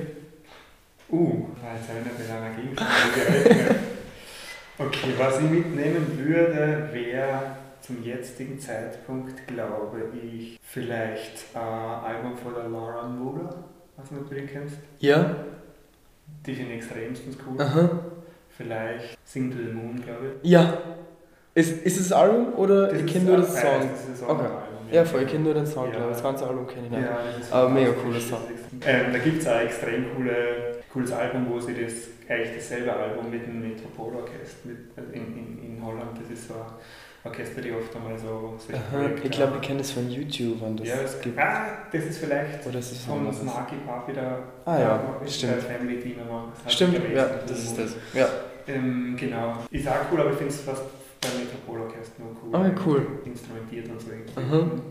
Uh, 1.10 1.48
jetzt 1.74 1.90
habe 1.90 2.02
ich 2.06 2.20
nicht 2.20 2.30
einer 2.32 2.52
Gegenfrage 2.56 3.80
Okay, 4.86 5.14
was 5.18 5.40
ich 5.40 5.50
mitnehmen 5.50 6.18
würde, 6.18 6.90
wäre 6.92 7.56
zum 7.82 8.04
jetzigen 8.04 8.60
Zeitpunkt, 8.60 9.46
glaube 9.46 10.10
ich, 10.24 10.60
vielleicht 10.64 11.46
ein 11.54 11.62
Album 11.62 12.36
von 12.36 12.56
der 12.56 12.68
Laura 12.68 13.08
Muller, 13.08 13.64
was 13.96 14.10
du 14.10 14.34
den 14.34 14.48
kennst. 14.48 14.78
Ja. 15.00 15.36
Die 16.46 16.56
finde 16.56 16.74
ich 16.74 16.78
extremstens 16.78 17.38
cool. 17.46 17.62
Aha. 17.62 17.90
Vielleicht 18.50 19.18
Sing 19.24 19.52
to 19.52 19.58
the 19.58 19.72
Moon, 19.72 20.02
glaube 20.04 20.38
ich. 20.42 20.50
Ja. 20.50 20.78
Ist, 21.54 21.84
ist 21.84 22.00
es 22.00 22.12
ein 22.12 22.20
Album 22.20 22.54
oder 22.56 22.88
das 22.88 23.02
ich 23.02 23.06
kenne 23.12 23.26
nur 23.26 23.38
das 23.38 23.62
Song? 23.62 23.90
Das 24.10 24.24
okay. 24.24 24.48
Ja, 24.92 25.06
voll, 25.06 25.24
ich 25.24 25.30
kenne 25.30 25.46
nur 25.46 25.54
den 25.54 25.66
Song, 25.66 25.86
ja. 25.86 25.92
glaube 25.92 26.08
ich. 26.10 26.14
Das 26.16 26.24
ganze 26.24 26.48
Album 26.48 26.68
kenne 26.68 26.88
ich 26.88 26.92
nicht. 26.92 27.04
Ja, 27.04 27.18
Aber 27.52 27.70
mega 27.70 27.92
cooles 27.92 28.28
Song. 28.28 28.40
Ähm, 28.86 29.14
da 29.14 29.20
gibt 29.20 29.42
es 29.42 29.48
ein 29.48 29.66
extrem 29.66 30.06
coole, 30.16 30.78
cooles 30.92 31.12
Album, 31.12 31.48
wo 31.50 31.60
sie 31.60 31.74
das, 31.74 31.94
eigentlich 32.28 32.58
dasselbe 32.58 32.94
Album 32.94 33.30
mit 33.30 33.46
dem 33.46 33.62
Metropolorchester 33.62 34.68
mit, 34.68 34.78
in, 35.14 35.38
in, 35.38 35.76
in 35.78 35.86
Holland, 35.86 36.12
das 36.22 36.38
ist 36.38 36.48
so 36.48 36.56
ein 36.56 36.62
Orchester, 37.24 37.62
die 37.62 37.72
oft 37.72 37.96
einmal 37.96 38.18
so 38.18 38.58
Projekte 38.92 39.28
Ich 39.28 39.32
glaube, 39.32 39.58
ich 39.58 39.62
kenne 39.62 39.80
das 39.80 39.92
von 39.92 40.10
YouTube, 40.10 40.62
wenn 40.62 40.78
das 40.78 40.88
ja, 40.88 40.96
es 41.04 41.22
gibt. 41.22 41.38
Ah, 41.40 41.66
das 41.92 42.06
ist 42.06 42.18
vielleicht 42.18 42.66
Oder 42.66 42.80
ist 42.80 42.98
von 43.06 43.32
Snarky 43.32 43.76
Papi 43.86 44.14
da. 44.14 44.40
Ah 44.66 44.80
ja, 44.80 45.02
stimmt. 45.28 45.62
Family 45.62 46.00
Dinner 46.00 46.52
Stimmt, 46.68 47.00
ja, 47.14 47.30
das 47.48 47.60
ist 47.60 47.78
das. 47.78 47.96
Ja. 48.14 48.28
Ähm, 48.68 49.16
genau. 49.20 49.58
Ist 49.70 49.88
auch 49.88 49.94
cool, 50.12 50.22
aber 50.22 50.32
ich 50.32 50.38
finde 50.38 50.54
es 50.54 50.62
fast 50.62 50.84
beim 51.22 51.44
Metropolorchester 51.44 52.24
nur 52.24 52.36
cool. 52.44 52.56
Ah, 52.56 52.72
cool. 52.86 53.22
Instrumentiert 53.26 53.90
und 53.90 54.02
so. 54.02 54.42
Mhm. 54.42 54.82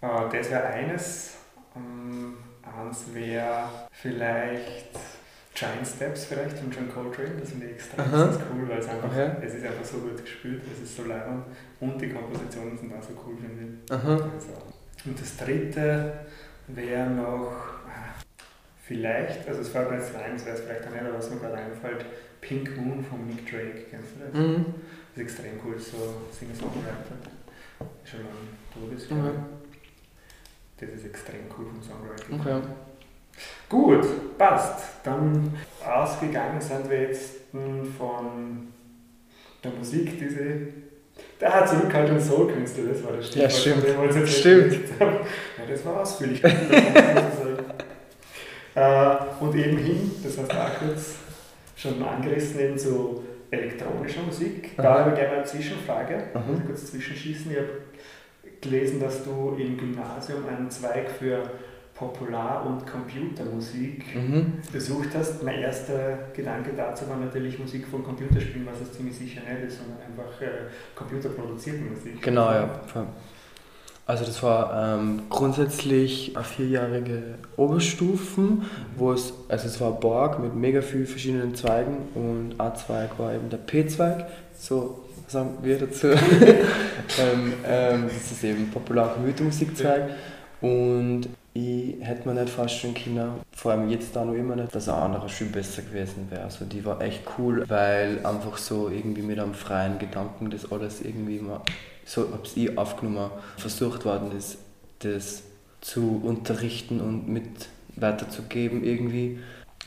Äh, 0.00 0.36
das 0.38 0.50
wäre 0.50 0.64
eines. 0.64 1.36
Ähm, 1.76 2.36
eins 2.62 3.04
wäre 3.12 3.68
vielleicht 3.90 4.98
Giant 5.54 5.86
Steps 5.86 6.26
vielleicht 6.26 6.58
von 6.58 6.70
John 6.70 6.88
Coltrane, 6.88 7.36
das 7.40 7.50
finde 7.50 7.66
ich 7.66 7.72
extrem 7.72 8.04
cool, 8.06 8.68
weil 8.68 8.78
es 8.78 8.88
einfach, 8.88 9.10
okay. 9.10 9.30
es 9.42 9.54
ist 9.54 9.66
einfach 9.66 9.84
so 9.84 9.98
gut 9.98 10.22
gespielt, 10.22 10.62
es 10.72 10.82
ist 10.82 10.96
so 10.96 11.04
leibend 11.04 11.46
und 11.80 12.00
die 12.00 12.10
Kompositionen 12.10 12.78
sind 12.78 12.92
auch 12.94 13.02
so 13.02 13.14
cool, 13.26 13.36
finde 13.36 13.64
ich. 13.64 13.92
Also. 13.92 14.24
Und 15.04 15.20
das 15.20 15.36
dritte 15.36 16.12
wäre 16.68 17.10
noch 17.10 17.52
ah, 17.88 18.14
vielleicht, 18.88 19.46
also 19.46 19.60
es 19.60 19.68
fällt 19.68 19.90
mir 19.90 19.98
jetzt 19.98 20.14
rein, 20.14 20.32
das 20.32 20.46
wäre 20.46 20.56
es 20.56 20.62
vielleicht 20.62 20.86
auch 20.86 20.90
nicht, 20.90 21.02
aber 21.02 21.18
was 21.18 21.30
mir 21.30 21.36
gerade 21.36 21.56
einfällt, 21.56 22.06
Pink 22.40 22.76
Moon 22.76 23.04
von 23.04 23.26
Nick 23.26 23.48
Drake, 23.48 23.84
kennst 23.90 24.16
du 24.16 24.24
das? 24.24 24.32
Mhm. 24.34 24.64
Das 25.14 25.16
ist 25.16 25.22
extrem 25.22 25.60
cool, 25.64 25.78
so 25.78 26.22
Singer-Songwriter. 26.32 27.16
Schon 28.04 28.20
lange 28.20 28.88
tot 28.88 28.96
ist, 28.96 29.10
mhm. 29.10 29.44
Das 30.80 30.88
ist 30.88 31.04
extrem 31.04 31.40
cool 31.56 31.66
vom 31.66 31.82
Songwriting. 31.82 32.40
Okay. 32.40 32.60
Gut, 33.68 34.38
passt. 34.38 34.84
Dann 35.04 35.52
ausgegangen 35.84 36.60
sind 36.60 36.88
wir 36.88 37.02
jetzt 37.02 37.34
von 37.98 38.68
der 39.62 39.70
Musik, 39.72 40.18
diese 40.18 40.68
der 41.40 41.54
hat 41.54 41.68
Zurückhaltung 41.68 42.18
Soul-Künstler, 42.18 42.84
das 42.92 43.04
war 43.04 43.12
das 43.12 43.26
Stichwort. 43.26 43.52
Ja, 43.52 44.26
stimmt. 44.26 44.28
Stimmt. 44.28 45.00
Ja, 45.00 45.66
das 45.68 45.84
war 45.84 46.00
ausführlich. 46.00 46.42
äh, 48.78 49.44
und 49.44 49.54
eben 49.54 49.76
hin, 49.78 50.10
das 50.22 50.38
hast 50.38 50.52
du 50.52 50.56
auch 50.56 50.78
kurz 50.78 51.16
schon 51.76 52.02
angerissen, 52.02 52.60
eben 52.60 52.78
zu 52.78 53.24
elektronischer 53.50 54.22
Musik. 54.22 54.76
Da 54.76 55.00
habe 55.00 55.10
ich 55.10 55.16
gerne 55.16 55.36
eine 55.36 55.44
Zwischenfrage, 55.44 56.24
mhm. 56.34 56.66
kurz 56.66 56.86
zwischenschießen. 56.86 57.50
Ich 57.50 57.56
habe 57.56 57.68
gelesen, 58.60 59.00
dass 59.00 59.24
du 59.24 59.56
im 59.58 59.76
Gymnasium 59.76 60.46
einen 60.46 60.70
Zweig 60.70 61.10
für 61.10 61.42
Popular- 61.94 62.64
und 62.64 62.86
Computermusik 62.86 64.14
mhm. 64.14 64.58
besucht 64.72 65.08
hast. 65.14 65.42
Mein 65.42 65.60
erster 65.60 66.18
Gedanke 66.32 66.70
dazu 66.76 67.08
war 67.08 67.16
natürlich 67.16 67.58
Musik 67.58 67.88
von 67.88 68.04
Computerspielen, 68.04 68.66
was 68.66 68.80
es 68.80 68.92
ziemlich 68.92 69.16
sicher 69.16 69.40
nicht 69.40 69.66
ist, 69.66 69.78
sondern 69.78 69.98
einfach 70.02 70.40
äh, 70.40 70.68
computerproduzierte 70.94 71.80
Musik. 71.80 72.22
Genau, 72.22 72.52
ja. 72.52 72.80
Also 74.08 74.24
das 74.24 74.42
war 74.42 74.96
ähm, 74.96 75.24
grundsätzlich 75.28 76.34
eine 76.34 76.42
vierjährige 76.42 77.34
Oberstufen, 77.58 78.62
wo 78.96 79.12
es, 79.12 79.34
also 79.50 79.66
es 79.66 79.78
war 79.82 79.92
Borg 79.92 80.38
mit 80.38 80.54
mega 80.54 80.80
vielen 80.80 81.06
verschiedenen 81.06 81.54
Zweigen 81.54 82.08
und 82.14 82.54
A-Zweig 82.58 83.18
war 83.18 83.34
eben 83.34 83.50
der 83.50 83.58
P-Zweig, 83.58 84.24
so 84.58 85.04
sagen 85.26 85.58
wir 85.60 85.78
dazu. 85.78 86.06
ähm, 86.08 87.52
ähm, 87.66 88.04
das 88.08 88.32
ist 88.32 88.42
eben 88.44 88.70
Popular- 88.70 89.08
und 89.08 89.14
Computermusikzweig 89.16 90.08
und 90.62 91.28
ich 91.52 91.96
hätte 92.00 92.26
mir 92.26 92.40
nicht 92.40 92.48
vorstellen 92.48 92.94
können, 92.94 93.32
vor 93.52 93.72
allem 93.72 93.90
jetzt 93.90 94.16
da 94.16 94.24
noch 94.24 94.32
immer 94.32 94.56
nicht, 94.56 94.74
dass 94.74 94.88
ein 94.88 94.94
anderer 94.94 95.28
Schule 95.28 95.50
besser 95.50 95.82
gewesen 95.82 96.28
wäre. 96.30 96.44
Also 96.44 96.64
die 96.64 96.82
war 96.82 97.02
echt 97.02 97.24
cool, 97.36 97.62
weil 97.68 98.24
einfach 98.24 98.56
so 98.56 98.88
irgendwie 98.88 99.22
mit 99.22 99.38
einem 99.38 99.52
freien 99.52 99.98
Gedanken 99.98 100.48
das 100.48 100.72
alles 100.72 101.02
irgendwie 101.02 101.40
mal, 101.40 101.60
so 102.08 102.22
habe 102.22 102.40
ich 102.54 102.78
aufgenommen, 102.78 103.30
versucht 103.58 104.04
worden 104.04 104.32
ist, 104.36 104.56
das 105.00 105.42
zu 105.80 106.20
unterrichten 106.24 107.00
und 107.00 107.28
mit 107.28 107.68
weiterzugeben 107.96 108.82
irgendwie. 108.82 109.38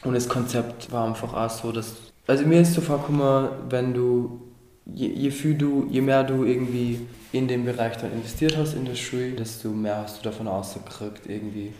Und 0.04 0.14
das 0.14 0.30
Konzept 0.30 0.92
war 0.92 1.08
einfach 1.08 1.34
auch 1.34 1.50
so, 1.50 1.72
dass, 1.72 1.94
also 2.28 2.46
mir 2.46 2.62
ist 2.62 2.74
so 2.74 2.82
vorgekommen, 2.82 3.50
wenn 3.70 3.94
du 3.94 4.42
je, 4.86 5.08
je, 5.08 5.32
viel 5.32 5.56
du, 5.56 5.88
je 5.90 6.02
mehr 6.02 6.24
du 6.24 6.44
irgendwie 6.44 7.00
in 7.32 7.48
den 7.48 7.66
Bereich 7.66 7.98
dann 7.98 8.12
investiert 8.12 8.56
hast 8.56 8.76
in 8.76 8.86
der 8.86 8.96
Schule, 8.96 9.32
desto 9.32 9.70
mehr 9.70 9.98
hast 9.98 10.20
du 10.20 10.24
davon 10.24 10.48
ausgekriegt 10.48 11.28
irgendwie. 11.28 11.74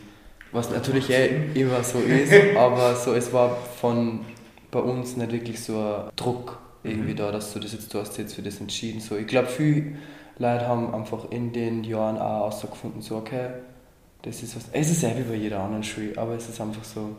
Was 0.50 0.70
natürlich 0.70 1.08
eh 1.10 1.50
immer 1.54 1.82
so 1.84 1.98
ist, 1.98 2.32
aber 2.56 2.96
so 2.96 3.14
es 3.14 3.32
war 3.32 3.56
von 3.80 4.20
bei 4.70 4.80
uns 4.80 5.16
nicht 5.16 5.32
wirklich 5.32 5.60
so 5.60 5.78
ein 5.78 6.10
Druck 6.16 6.58
irgendwie 6.84 7.12
mhm. 7.12 7.16
da, 7.16 7.30
dass 7.30 7.52
du 7.52 7.60
das 7.60 7.72
jetzt, 7.72 7.92
du 7.94 7.98
hast 7.98 8.18
jetzt 8.18 8.34
für 8.34 8.42
das 8.42 8.60
entschieden. 8.60 9.00
So, 9.00 9.16
ich 9.16 9.26
glaube, 9.26 9.48
viele 9.48 9.96
Leute 10.38 10.66
haben 10.66 10.94
einfach 10.94 11.30
in 11.30 11.52
den 11.52 11.84
Jahren 11.84 12.16
auch 12.16 12.40
herausgefunden, 12.40 13.02
so 13.02 13.16
okay, 13.16 13.50
das 14.22 14.42
ist 14.42 14.56
was. 14.56 14.64
Es 14.72 14.90
ist 14.90 15.02
ja 15.02 15.16
wie 15.16 15.22
bei 15.22 15.34
jeder 15.34 15.60
anderen 15.60 15.82
Schule, 15.82 16.16
aber 16.16 16.34
es 16.34 16.48
ist 16.48 16.60
einfach 16.60 16.84
so, 16.84 17.10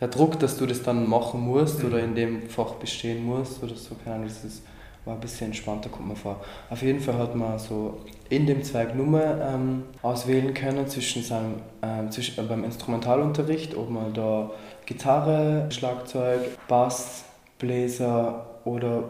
der 0.00 0.08
Druck, 0.08 0.38
dass 0.38 0.56
du 0.56 0.66
das 0.66 0.82
dann 0.82 1.08
machen 1.08 1.40
musst 1.40 1.80
mhm. 1.80 1.88
oder 1.88 2.00
in 2.00 2.14
dem 2.14 2.48
Fach 2.48 2.74
bestehen 2.74 3.24
musst 3.24 3.62
oder 3.62 3.74
so, 3.74 3.94
keine 4.04 4.16
Ahnung, 4.16 4.28
das 4.28 4.44
ist, 4.44 4.62
war 5.04 5.14
ein 5.14 5.20
bisschen 5.20 5.48
entspannter, 5.48 5.88
kommt 5.88 6.08
man 6.08 6.16
vor. 6.16 6.40
Auf 6.70 6.82
jeden 6.82 7.00
Fall 7.00 7.18
hat 7.18 7.34
man 7.34 7.58
so 7.58 7.98
in 8.28 8.46
dem 8.46 8.62
Zweig 8.62 8.94
Nummer 8.94 9.40
ähm, 9.40 9.84
auswählen 10.02 10.54
können 10.54 10.86
zwischen 10.86 11.22
seinem, 11.22 11.56
ähm, 11.82 12.10
zwischen, 12.10 12.44
äh, 12.44 12.46
beim 12.46 12.62
Instrumentalunterricht, 12.64 13.74
ob 13.74 13.90
man 13.90 14.12
da 14.12 14.50
Gitarre, 14.86 15.68
Schlagzeug, 15.70 16.40
Bass, 16.68 17.24
Bläser 17.58 18.46
oder 18.64 19.04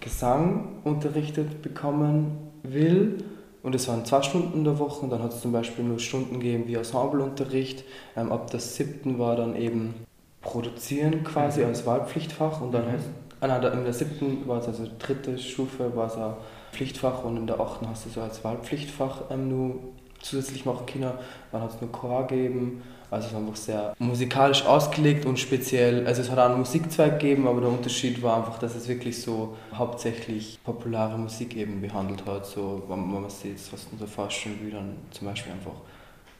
Gesang 0.00 0.80
unterrichtet 0.84 1.62
bekommen 1.62 2.36
will. 2.62 3.18
Und 3.62 3.74
es 3.74 3.88
waren 3.88 4.04
zwei 4.04 4.22
Stunden 4.22 4.58
in 4.58 4.64
der 4.64 4.78
Woche 4.78 5.02
und 5.02 5.10
dann 5.10 5.22
hat 5.22 5.32
es 5.32 5.42
zum 5.42 5.52
Beispiel 5.52 5.84
nur 5.84 5.98
Stunden 5.98 6.40
gegeben 6.40 6.64
wie 6.66 6.74
Ensembleunterricht. 6.74 7.84
Ähm, 8.16 8.32
ab 8.32 8.50
der 8.50 8.60
siebten 8.60 9.18
war 9.18 9.36
dann 9.36 9.54
eben 9.54 9.94
produzieren 10.40 11.24
quasi 11.24 11.60
mhm. 11.60 11.66
als 11.66 11.84
Wahlpflichtfach 11.84 12.62
und 12.62 12.72
dann 12.72 12.86
mhm. 12.86 12.98
ah, 13.40 13.56
in 13.56 13.84
der 13.84 13.92
siebten 13.92 14.48
war 14.48 14.60
es 14.60 14.66
also 14.66 14.86
dritte 14.98 15.36
Stufe 15.36 15.94
war 15.94 16.06
es 16.06 16.16
ein 16.16 16.32
Pflichtfach 16.72 17.24
und 17.24 17.36
in 17.36 17.46
der 17.46 17.60
achten 17.60 17.86
hast 17.86 18.06
du 18.06 18.10
so 18.10 18.22
als 18.22 18.42
Wahlpflichtfach 18.44 19.24
ähm, 19.30 19.48
nur 19.48 19.74
zusätzlich 20.22 20.64
machen 20.64 20.86
können. 20.86 21.12
Man 21.52 21.62
hat 21.62 21.74
es 21.74 21.80
nur 21.80 21.92
Chor 21.92 22.26
gegeben. 22.26 22.82
Also 23.10 23.26
es 23.26 23.32
war 23.32 23.40
einfach 23.40 23.56
sehr 23.56 23.94
musikalisch 23.98 24.64
ausgelegt 24.64 25.26
und 25.26 25.38
speziell, 25.38 26.06
also 26.06 26.22
es 26.22 26.30
hat 26.30 26.38
auch 26.38 26.50
einen 26.50 26.58
Musikzweig 26.60 27.18
gegeben, 27.18 27.48
aber 27.48 27.60
der 27.60 27.70
Unterschied 27.70 28.22
war 28.22 28.38
einfach, 28.38 28.58
dass 28.58 28.76
es 28.76 28.86
wirklich 28.86 29.20
so 29.20 29.56
hauptsächlich 29.74 30.60
populare 30.62 31.18
Musik 31.18 31.56
eben 31.56 31.80
behandelt 31.80 32.24
hat. 32.24 32.46
So, 32.46 32.84
wenn 32.88 33.10
man 33.10 33.28
sich 33.28 33.50
jetzt 33.50 33.72
was 33.72 33.86
so 33.98 34.06
vorstellen 34.06 34.60
will, 34.62 34.70
dann 34.70 34.96
zum 35.10 35.26
Beispiel 35.26 35.52
einfach 35.52 35.74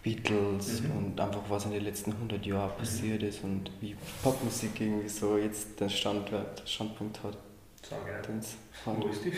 Beatles 0.03 0.83
mhm. 0.83 0.91
und 0.97 1.21
einfach 1.21 1.43
was 1.49 1.65
in 1.67 1.73
den 1.73 1.85
letzten 1.85 2.13
100 2.13 2.47
Jahren 2.47 2.71
mhm. 2.71 2.79
passiert 2.79 3.23
ist 3.23 3.43
und 3.43 3.71
wie 3.81 3.97
Popmusik 4.23 4.81
irgendwie 4.81 5.09
so 5.09 5.37
jetzt 5.37 5.81
den 5.81 5.91
Standwert, 5.91 6.63
Standpunkt 6.65 7.23
hat. 7.25 7.37
So 7.83 7.97
geil. 8.07 8.41
Wo 8.85 9.09
ist 9.09 9.25
die? 9.25 9.33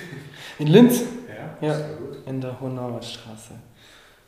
In 0.59 0.69
Linz? 0.69 1.03
Ja, 1.61 1.69
ja. 1.69 1.81
In 2.27 2.41
der 2.41 2.61
Honauer 2.61 3.01
Straße. 3.01 3.55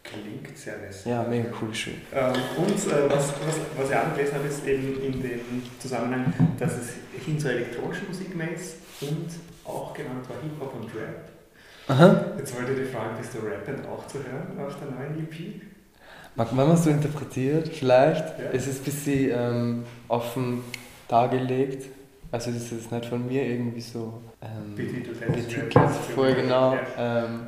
Klingt 0.05 0.57
sehr 0.57 0.77
nett. 0.79 0.95
Ja, 1.07 1.23
mega 1.23 1.49
cool, 1.61 1.75
schön. 1.75 1.95
Ähm, 2.13 2.33
und 2.59 2.69
äh, 2.69 3.09
was, 3.09 3.29
was, 3.29 3.57
was 3.77 3.91
ich 3.91 3.97
auch 3.97 4.15
gelesen 4.15 4.35
habe, 4.35 4.47
ist 4.47 4.67
eben 4.67 5.03
in 5.03 5.23
dem 5.23 5.41
Zusammenhang, 5.79 6.33
dass 6.59 6.73
es 6.75 6.93
hin 7.25 7.39
zur 7.39 7.53
elektronischen 7.53 8.09
Musik 8.09 8.37
mehr 8.37 8.53
ist 8.53 8.77
und 9.01 9.29
auch 9.65 9.95
genannt 9.95 10.29
war 10.29 10.37
Hip-Hop 10.43 10.75
und 10.75 10.95
Rap. 10.95 11.31
Aha. 11.89 12.33
Jetzt 12.39 12.55
wollte 12.55 12.73
ich 12.73 12.79
dich 12.81 12.91
fragen, 12.91 13.17
bist 13.19 13.35
du 13.35 13.39
rappend 13.39 13.87
auch 13.87 14.07
zu 14.07 14.19
hören 14.19 14.67
auf 14.67 14.75
der 14.79 14.91
neuen 14.91 15.21
EP? 15.21 15.63
Wenn 16.37 16.57
man 16.57 16.77
so 16.77 16.91
interpretiert, 16.91 17.69
vielleicht. 17.69 18.39
Ja. 18.39 18.51
Es 18.53 18.67
ist 18.67 18.81
ein 18.81 18.85
bisschen 18.85 19.31
ähm, 19.33 19.85
offen 20.09 20.65
dargelegt. 21.09 21.87
Also 22.33 22.51
das 22.51 22.73
ist 22.73 22.91
nicht 22.91 23.07
von 23.07 23.27
mir 23.27 23.47
irgendwie 23.47 23.81
so 23.81 24.21
ähm, 24.43 24.75
betitelt. 24.75 25.73
Voll 26.15 26.35
genau. 26.35 26.75
Ja. 26.75 27.25
Ähm, 27.25 27.41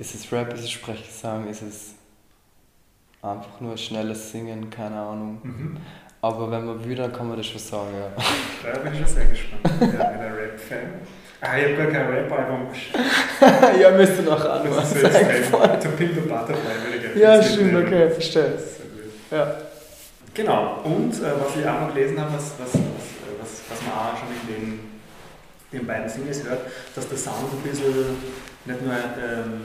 ist 0.00 0.14
es 0.14 0.32
Rap, 0.32 0.52
ist 0.54 0.64
es 0.64 0.70
Sprechgesang, 0.70 1.48
ist 1.48 1.62
es 1.62 1.94
einfach 3.22 3.60
nur 3.60 3.76
schnelles 3.76 4.32
Singen, 4.32 4.70
keine 4.70 4.98
Ahnung. 4.98 5.40
Mhm. 5.42 5.76
Aber 6.22 6.50
wenn 6.50 6.64
man 6.64 6.84
will, 6.84 6.96
dann 6.96 7.12
kann 7.12 7.28
man 7.28 7.36
das 7.36 7.46
schon 7.46 7.60
sagen, 7.60 7.88
ja. 7.94 8.72
Da 8.72 8.78
bin 8.78 8.92
ich 8.92 8.98
schon 9.00 9.08
sehr 9.08 9.26
gespannt. 9.26 9.62
Ich 9.64 9.78
bin 9.78 10.00
ein 10.00 10.32
Rap-Fan. 10.32 10.78
Ah, 11.42 11.56
ich 11.56 11.64
habe 11.64 11.76
gar 11.76 11.86
kein 11.86 12.06
Rap-Album. 12.10 12.68
ja, 13.80 13.90
müsste 13.92 14.22
noch 14.22 14.44
an. 14.44 14.68
Das 14.74 14.92
ist 14.92 15.02
To 15.50 15.88
Pimp 15.96 16.32
a 16.32 16.40
Butterfly, 16.40 16.84
würde 16.84 16.96
ich 16.96 17.14
gerne 17.14 17.20
Ja, 17.20 17.42
stimmt, 17.42 17.74
okay, 17.74 18.10
verstehe. 18.10 18.58
Ja. 19.30 19.54
Genau, 20.34 20.80
und 20.84 21.12
äh, 21.12 21.32
was 21.40 21.56
ich 21.56 21.66
auch 21.66 21.80
noch 21.80 21.94
gelesen 21.94 22.20
habe, 22.20 22.34
was, 22.34 22.52
was, 22.58 22.72
was, 22.74 22.80
was, 23.40 23.60
was 23.70 23.82
man 23.82 23.92
auch 23.92 24.16
schon 24.16 24.28
in 24.28 24.54
den, 24.54 24.80
den 25.72 25.86
beiden 25.86 26.08
Singles 26.08 26.44
hört, 26.44 26.60
dass 26.94 27.08
der 27.08 27.18
Sound 27.18 27.52
ein 27.52 27.68
bisschen 27.68 27.92
nicht 28.64 28.82
nur 28.82 28.92
ähm, 28.92 29.62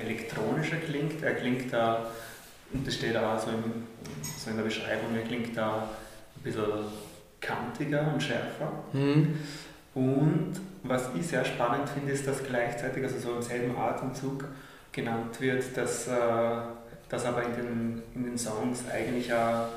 elektronischer 0.00 0.76
klingt, 0.76 1.22
er 1.22 1.34
klingt 1.34 1.72
da, 1.72 2.10
und 2.72 2.86
das 2.86 2.94
steht 2.94 3.16
auch 3.16 3.38
so 3.38 3.50
in, 3.50 3.86
so 4.22 4.50
in 4.50 4.56
der 4.56 4.64
Beschreibung, 4.64 5.14
er 5.14 5.22
klingt 5.22 5.56
da 5.56 5.88
ein 6.36 6.42
bisschen 6.42 6.64
kantiger 7.40 8.12
und 8.12 8.22
schärfer. 8.22 8.72
Mhm. 8.92 9.38
Und 9.94 10.52
was 10.82 11.10
ich 11.18 11.26
sehr 11.26 11.44
spannend 11.44 11.88
finde, 11.88 12.12
ist, 12.12 12.26
dass 12.26 12.42
gleichzeitig, 12.44 13.02
also 13.02 13.18
so 13.18 13.34
im 13.36 13.42
selben 13.42 13.76
Atemzug 13.76 14.44
genannt 14.92 15.40
wird, 15.40 15.76
dass, 15.76 16.06
äh, 16.08 16.12
dass 17.08 17.24
aber 17.24 17.42
in 17.44 17.52
den, 17.54 18.02
in 18.14 18.24
den 18.24 18.38
Songs 18.38 18.84
eigentlich 18.92 19.32
auch, 19.32 19.68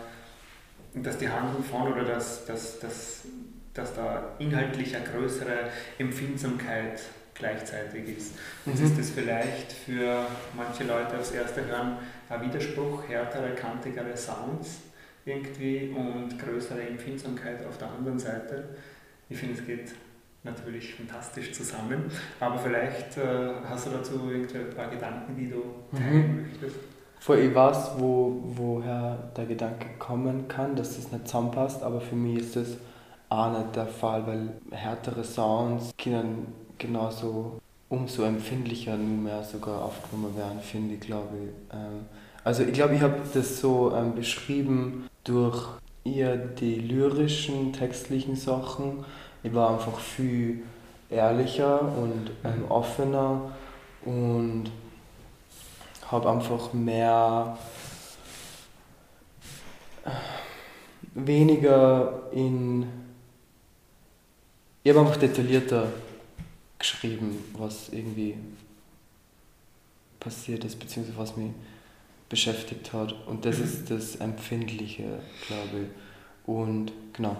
dass 0.93 1.17
die 1.17 1.29
Handlung 1.29 1.63
von 1.63 1.91
oder 1.91 2.03
dass, 2.03 2.45
dass, 2.45 2.79
dass, 2.79 3.21
dass 3.73 3.95
da 3.95 4.23
inhaltlich 4.37 4.95
eine 4.95 5.05
größere 5.05 5.69
Empfindsamkeit 5.97 7.01
gleichzeitig 7.35 8.17
ist. 8.17 8.35
Jetzt 8.65 8.79
mhm. 8.79 8.85
ist 8.85 8.99
das 8.99 9.09
vielleicht 9.09 9.71
für 9.71 10.25
manche 10.55 10.83
Leute 10.83 11.17
aufs 11.17 11.31
erste 11.31 11.65
Hören 11.65 11.97
ein 12.29 12.41
Widerspruch, 12.41 13.07
härtere, 13.07 13.51
kantigere 13.55 14.15
Sounds 14.15 14.81
irgendwie 15.25 15.93
und 15.95 16.37
größere 16.37 16.81
Empfindsamkeit 16.81 17.65
auf 17.65 17.77
der 17.77 17.89
anderen 17.89 18.19
Seite. 18.19 18.75
Ich 19.29 19.37
finde, 19.37 19.59
es 19.59 19.65
geht 19.65 19.93
natürlich 20.43 20.95
fantastisch 20.95 21.53
zusammen, 21.53 22.11
aber 22.39 22.57
vielleicht 22.57 23.17
äh, 23.17 23.51
hast 23.67 23.87
du 23.87 23.91
dazu 23.91 24.29
irgendwie 24.29 24.57
ein 24.57 24.75
paar 24.75 24.89
Gedanken, 24.89 25.35
die 25.37 25.49
du 25.49 25.63
teilen 25.95 26.35
mhm. 26.35 26.41
möchtest. 26.41 26.75
Vor 27.19 27.37
ich 27.37 27.55
weiß, 27.55 27.91
wo, 27.99 28.41
woher 28.43 29.31
der 29.37 29.45
Gedanke 29.45 29.87
kommen 29.97 30.49
kann, 30.49 30.75
dass 30.75 30.97
das 30.97 31.09
nicht 31.09 31.25
zusammenpasst, 31.25 31.81
aber 31.81 32.01
für 32.01 32.17
mich 32.17 32.39
ist 32.39 32.57
das 32.57 32.77
auch 33.29 33.57
nicht 33.57 33.77
der 33.77 33.87
Fall, 33.87 34.27
weil 34.27 34.49
härtere 34.71 35.23
Sounds 35.23 35.91
können 35.97 36.53
genauso 36.77 37.59
umso 37.89 38.23
empfindlicher 38.23 38.97
nunmehr 38.97 39.43
sogar 39.43 39.83
aufgenommen 39.83 40.35
werden, 40.35 40.59
finde 40.61 40.95
ich, 40.95 41.01
glaube 41.01 41.35
ich. 41.35 41.75
Ähm, 41.75 42.05
also 42.43 42.63
ich 42.63 42.73
glaube, 42.73 42.95
ich 42.95 43.01
habe 43.01 43.17
das 43.33 43.59
so 43.59 43.93
ähm, 43.95 44.15
beschrieben 44.15 45.07
durch 45.23 45.67
eher 46.03 46.35
die 46.35 46.75
lyrischen, 46.75 47.71
textlichen 47.71 48.35
Sachen. 48.35 49.05
Ich 49.43 49.53
war 49.53 49.71
einfach 49.71 49.99
viel 49.99 50.63
ehrlicher 51.09 51.81
und 51.81 52.31
ähm, 52.43 52.65
offener 52.69 53.51
und 54.03 54.65
habe 56.09 56.29
einfach 56.29 56.73
mehr 56.73 57.57
äh, 60.05 60.09
weniger 61.13 62.23
in 62.31 62.87
ich 64.85 64.89
habe 64.91 64.99
einfach 64.99 65.15
detaillierter 65.15 65.87
geschrieben, 66.83 67.43
was 67.57 67.89
irgendwie 67.89 68.35
passiert 70.19 70.65
ist, 70.65 70.79
beziehungsweise 70.79 71.17
was 71.17 71.37
mich 71.37 71.51
beschäftigt 72.27 72.91
hat. 72.91 73.13
Und 73.25 73.45
das 73.45 73.59
ist 73.59 73.89
das 73.89 74.17
Empfindliche, 74.17 75.19
glaube 75.47 75.83
ich. 75.83 76.47
Und 76.47 76.91
genau. 77.13 77.37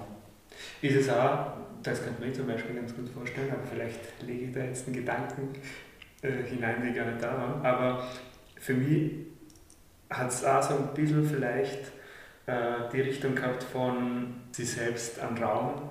Ist 0.82 0.96
es 0.96 1.10
auch, 1.10 1.54
das 1.82 2.04
kann 2.04 2.14
man 2.20 2.34
zum 2.34 2.48
Beispiel 2.48 2.76
ganz 2.76 2.96
gut 2.96 3.10
vorstellen, 3.10 3.52
aber 3.52 3.66
vielleicht 3.66 4.00
lege 4.26 4.46
ich 4.46 4.54
da 4.54 4.64
jetzt 4.64 4.88
einen 4.88 4.96
Gedanken 4.96 5.50
äh, 6.22 6.44
hinein, 6.44 6.82
die 6.88 6.94
gar 6.94 7.06
nicht 7.06 7.22
da 7.22 7.38
waren. 7.38 7.66
Aber 7.66 8.08
für 8.56 8.76
mich 8.76 9.12
hat 10.10 10.30
es 10.30 10.46
auch 10.46 10.62
so 10.62 10.76
ein 10.76 10.94
bisschen 10.94 11.28
vielleicht 11.28 11.92
äh, 12.46 12.90
die 12.94 13.02
Richtung 13.02 13.36
gehabt 13.36 13.64
von 13.64 14.36
sich 14.52 14.72
selbst 14.72 15.20
an 15.20 15.38
Raum 15.38 15.90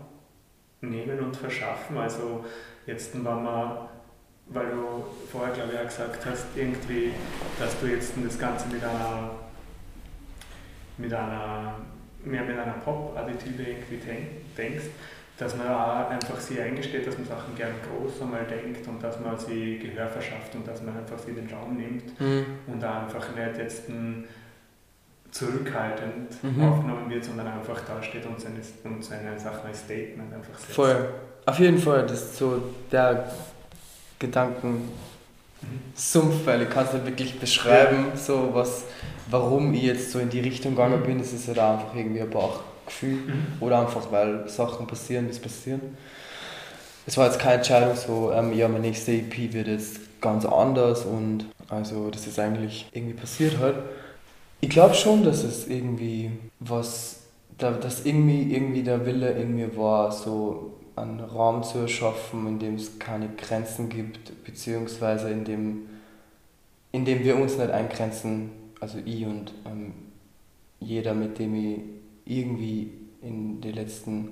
nehmen 0.80 1.20
und 1.20 1.36
verschaffen. 1.36 1.98
Also 1.98 2.44
Jetzt, 2.86 3.14
wenn 3.14 3.22
man, 3.22 3.88
weil 4.46 4.66
du 4.70 5.04
vorher, 5.30 5.54
glaube 5.54 5.72
ich, 5.72 5.78
auch 5.78 5.84
gesagt 5.84 6.26
hast, 6.26 6.46
irgendwie, 6.54 7.12
dass 7.58 7.78
du 7.80 7.86
jetzt 7.86 8.12
das 8.24 8.38
Ganze 8.38 8.68
mit 8.68 8.82
einer, 8.82 9.30
mit 10.98 11.12
einer, 11.12 11.76
mehr 12.24 12.42
mit 12.42 12.58
einer 12.58 12.74
Pop-Attitüde 12.84 13.62
irgendwie 13.62 14.00
denkst, 14.56 14.86
dass 15.38 15.56
man 15.56 15.68
auch 15.68 16.10
einfach 16.10 16.38
sich 16.38 16.60
eingesteht, 16.60 17.06
dass 17.06 17.16
man 17.18 17.26
Sachen 17.26 17.54
gern 17.56 17.72
groß 17.82 18.22
einmal 18.22 18.44
denkt 18.44 18.86
und 18.86 19.02
dass 19.02 19.18
man 19.20 19.38
sie 19.38 19.78
Gehör 19.78 20.08
verschafft 20.08 20.54
und 20.54 20.66
dass 20.66 20.82
man 20.82 20.96
einfach 20.96 21.18
sie 21.18 21.32
den 21.32 21.48
Raum 21.52 21.76
nimmt 21.76 22.20
mhm. 22.20 22.44
und 22.66 22.80
da 22.80 23.02
einfach 23.02 23.34
nicht 23.34 23.58
jetzt 23.58 23.88
ein 23.88 24.28
zurückhaltend 25.32 26.44
mhm. 26.44 26.62
aufgenommen 26.62 27.10
wird, 27.10 27.24
sondern 27.24 27.48
einfach 27.48 27.80
da 27.86 28.02
steht 28.02 28.24
und 28.26 28.40
seine, 28.40 28.60
und 28.84 29.02
seine 29.02 29.38
Sachen 29.40 29.66
als 29.66 29.80
Statement 29.80 30.32
einfach 30.32 30.58
setzt. 30.58 30.74
Voll. 30.74 31.08
Auf 31.46 31.58
jeden 31.58 31.78
Fall, 31.78 32.02
das 32.02 32.22
ist 32.22 32.36
so 32.36 32.62
der 32.92 33.32
Gedankensumpf, 34.18 34.86
weil 36.44 36.62
ich 36.62 36.70
kann 36.70 36.84
es 36.84 36.92
nicht 36.92 37.06
wirklich 37.06 37.40
beschreiben, 37.40 38.06
ja. 38.10 38.16
so 38.16 38.50
was, 38.52 38.84
warum 39.28 39.72
ich 39.74 39.82
jetzt 39.82 40.12
so 40.12 40.20
in 40.20 40.28
die 40.28 40.40
Richtung 40.40 40.76
gegangen 40.76 41.00
mhm. 41.00 41.06
bin. 41.06 41.20
Es 41.20 41.32
ist 41.32 41.48
halt 41.48 41.58
einfach 41.58 41.94
irgendwie 41.96 42.20
ein 42.20 42.30
Bauchgefühl 42.30 43.16
mhm. 43.26 43.46
oder 43.60 43.80
einfach, 43.80 44.12
weil 44.12 44.48
Sachen 44.48 44.86
passieren, 44.86 45.26
wie 45.26 45.30
es 45.30 45.40
passieren. 45.40 45.80
Es 47.06 47.16
war 47.16 47.26
jetzt 47.26 47.40
keine 47.40 47.54
Entscheidung 47.56 47.96
so, 47.96 48.30
ähm, 48.32 48.52
ja, 48.52 48.68
meine 48.68 48.80
nächste 48.86 49.12
EP 49.12 49.52
wird 49.52 49.66
jetzt 49.66 50.20
ganz 50.20 50.44
anders 50.44 51.04
und 51.04 51.46
also 51.68 52.10
das 52.10 52.26
ist 52.28 52.38
eigentlich 52.38 52.88
irgendwie 52.92 53.14
passiert 53.14 53.58
halt. 53.58 53.76
Ich 54.62 54.70
glaube 54.70 54.94
schon, 54.94 55.24
dass 55.24 55.42
es 55.42 55.66
irgendwie 55.66 56.30
was, 56.60 57.24
dass 57.58 58.06
irgendwie, 58.06 58.54
irgendwie 58.54 58.84
der 58.84 59.04
Wille 59.04 59.32
in 59.32 59.56
mir 59.56 59.76
war, 59.76 60.12
so 60.12 60.74
einen 60.94 61.18
Raum 61.18 61.64
zu 61.64 61.78
erschaffen, 61.78 62.46
in 62.46 62.58
dem 62.60 62.76
es 62.76 63.00
keine 63.00 63.28
Grenzen 63.30 63.88
gibt, 63.88 64.44
beziehungsweise 64.44 65.30
in 65.30 65.44
dem, 65.44 65.88
in 66.92 67.04
dem 67.04 67.24
wir 67.24 67.36
uns 67.36 67.58
nicht 67.58 67.72
eingrenzen, 67.72 68.52
also 68.78 68.98
ich 69.04 69.26
und 69.26 69.52
ähm, 69.66 69.94
jeder, 70.78 71.14
mit 71.14 71.40
dem 71.40 71.56
ich 71.56 71.80
irgendwie 72.24 72.92
in 73.20 73.60
den 73.60 73.74
letzten 73.74 74.28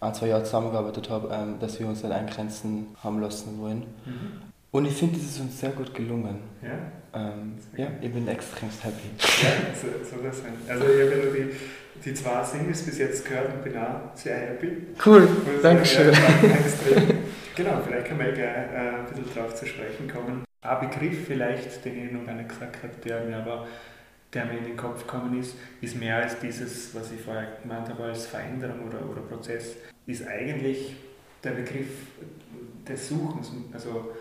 ein, 0.00 0.14
zwei 0.14 0.28
Jahren 0.28 0.44
zusammengearbeitet 0.44 1.08
habe, 1.08 1.30
ähm, 1.32 1.58
dass 1.60 1.80
wir 1.80 1.88
uns 1.88 2.02
nicht 2.02 2.12
eingrenzen 2.12 2.88
haben 3.02 3.20
lassen 3.22 3.58
wollen. 3.58 3.84
Mhm. 4.04 4.42
Und 4.70 4.84
ich 4.84 4.92
finde, 4.92 5.16
es 5.16 5.24
ist 5.24 5.40
uns 5.40 5.58
sehr 5.58 5.70
gut 5.70 5.94
gelungen. 5.94 6.40
Ja? 6.62 6.78
Ähm, 7.14 7.54
ja, 7.76 7.86
ich 8.00 8.12
bin 8.12 8.26
extremst 8.26 8.82
happy. 8.84 9.08
Ja, 9.18 9.74
so, 9.74 9.86
so 10.04 10.22
das 10.22 10.38
sein. 10.38 10.54
Also 10.68 10.84
ich 10.84 11.00
habe 11.00 11.32
die, 11.32 11.54
die 12.04 12.14
zwei 12.14 12.42
Singles 12.42 12.82
bis 12.82 12.98
jetzt 12.98 13.24
gehört 13.24 13.54
und 13.54 13.64
bin 13.64 13.76
auch 13.76 14.14
sehr 14.14 14.36
happy. 14.36 14.88
Cool, 15.04 15.28
danke 15.62 15.84
schön. 15.84 16.12
genau, 17.54 17.80
vielleicht 17.86 18.06
können 18.06 18.20
wir 18.20 18.32
gleich 18.32 18.46
äh, 18.46 18.98
ein 18.98 19.06
bisschen 19.06 19.32
drauf 19.34 19.54
zu 19.54 19.66
sprechen 19.66 20.08
kommen. 20.08 20.44
Ein 20.62 20.88
Begriff 20.88 21.26
vielleicht, 21.26 21.84
den 21.84 22.06
ich 22.06 22.12
noch 22.12 22.26
gar 22.26 22.34
nicht 22.34 22.48
gesagt 22.48 22.82
habe, 22.82 22.94
der 23.04 23.24
mir 23.24 23.36
aber 23.36 23.66
der 24.34 24.46
mir 24.46 24.58
in 24.58 24.64
den 24.64 24.76
Kopf 24.76 25.06
gekommen 25.06 25.38
ist, 25.38 25.54
ist 25.80 25.96
mehr 25.96 26.16
als 26.16 26.38
dieses, 26.40 26.94
was 26.94 27.12
ich 27.12 27.20
vorher 27.20 27.58
gemeint 27.62 27.88
habe, 27.88 28.04
als 28.04 28.26
Veränderung 28.26 28.88
oder, 28.88 29.08
oder 29.08 29.20
Prozess, 29.22 29.76
ist 30.06 30.26
eigentlich 30.26 30.96
der 31.42 31.50
Begriff 31.52 31.88
des 32.88 33.08
Suchens 33.08 33.52
also, 33.72 34.12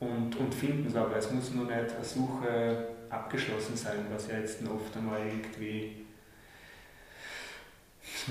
und, 0.00 0.34
und 0.36 0.54
Findens, 0.54 0.96
aber 0.96 1.16
es 1.16 1.30
muss 1.30 1.52
nur 1.52 1.66
nicht 1.66 1.94
eine 1.94 2.04
Suche 2.04 2.88
abgeschlossen 3.10 3.76
sein, 3.76 4.06
was 4.12 4.28
ja 4.28 4.38
jetzt 4.38 4.66
oft 4.66 4.96
einmal 4.96 5.20
irgendwie 5.26 6.06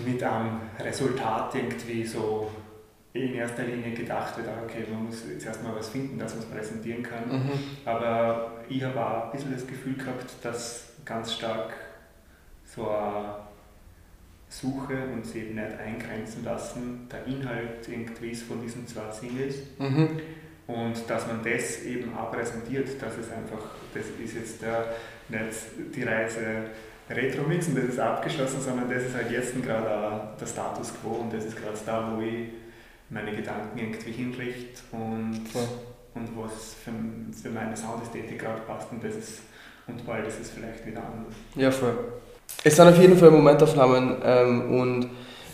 mit 0.05 0.21
einem 0.23 0.61
Resultat 0.79 1.53
irgendwie 1.55 2.03
so 2.03 2.49
in 3.13 3.33
erster 3.33 3.63
Linie 3.63 3.93
gedacht 3.93 4.37
wird, 4.37 4.47
ah, 4.47 4.63
okay, 4.63 4.85
man 4.91 5.05
muss 5.05 5.23
jetzt 5.27 5.45
erstmal 5.45 5.75
was 5.75 5.89
finden, 5.89 6.19
das 6.19 6.35
man 6.35 6.49
präsentieren 6.49 7.03
kann. 7.03 7.27
Mhm. 7.27 7.51
Aber 7.85 8.51
ich 8.67 8.83
habe 8.83 9.03
auch 9.03 9.25
ein 9.25 9.31
bisschen 9.31 9.53
das 9.53 9.65
Gefühl 9.65 9.95
gehabt, 9.95 10.33
dass 10.43 10.93
ganz 11.05 11.33
stark 11.33 11.73
so 12.65 12.89
eine 12.89 13.35
Suche 14.47 15.05
und 15.13 15.25
sie 15.25 15.39
eben 15.39 15.55
nicht 15.55 15.79
eingrenzen 15.79 16.43
lassen, 16.43 17.07
der 17.11 17.25
Inhalt 17.25 17.87
irgendwie 17.87 18.29
ist 18.29 18.43
von 18.43 18.61
diesen 18.61 18.87
zwei 18.87 19.11
Singles. 19.11 19.55
Mhm. 19.79 20.19
Und 20.69 21.09
dass 21.09 21.25
man 21.25 21.41
das 21.43 21.81
eben 21.81 22.15
auch 22.15 22.31
präsentiert, 22.31 23.01
dass 23.01 23.17
es 23.17 23.31
einfach, 23.31 23.57
das 23.91 24.03
ist 24.23 24.35
jetzt 24.35 24.61
der, 24.61 24.85
nicht 25.27 25.95
die 25.95 26.03
Reise 26.03 26.41
Retro-Mix 27.09 27.69
und 27.69 27.77
das 27.79 27.85
ist 27.85 27.99
abgeschlossen, 27.99 28.61
sondern 28.61 28.87
das 28.87 29.03
ist 29.03 29.15
halt 29.15 29.31
jetzt 29.31 29.59
gerade 29.63 30.21
der 30.39 30.45
Status 30.45 30.93
quo 31.01 31.21
und 31.21 31.33
das 31.33 31.45
ist 31.45 31.57
gerade 31.57 31.75
da, 31.83 32.13
wo 32.15 32.21
ich 32.21 32.49
meine 33.09 33.35
Gedanken 33.35 33.79
irgendwie 33.79 34.11
hinrichte 34.11 34.81
und, 34.91 35.41
und 36.13 36.29
was 36.37 36.75
für, 36.83 36.91
für 37.41 37.49
meine 37.49 37.75
Soundästhetik 37.75 38.37
gerade 38.37 38.61
passt 38.61 38.91
und, 38.91 39.03
das 39.03 39.15
ist, 39.15 39.39
und 39.87 40.05
bald 40.05 40.27
ist 40.27 40.39
es 40.39 40.51
vielleicht 40.51 40.85
wieder 40.85 40.99
anders. 40.99 41.33
Ja, 41.55 41.71
voll. 41.71 41.97
Es 42.63 42.75
sind 42.75 42.87
auf 42.87 42.99
jeden 42.99 43.17
Fall 43.17 43.31
Momentaufnahmen 43.31 44.17
ähm, 44.23 44.79
und 44.79 45.09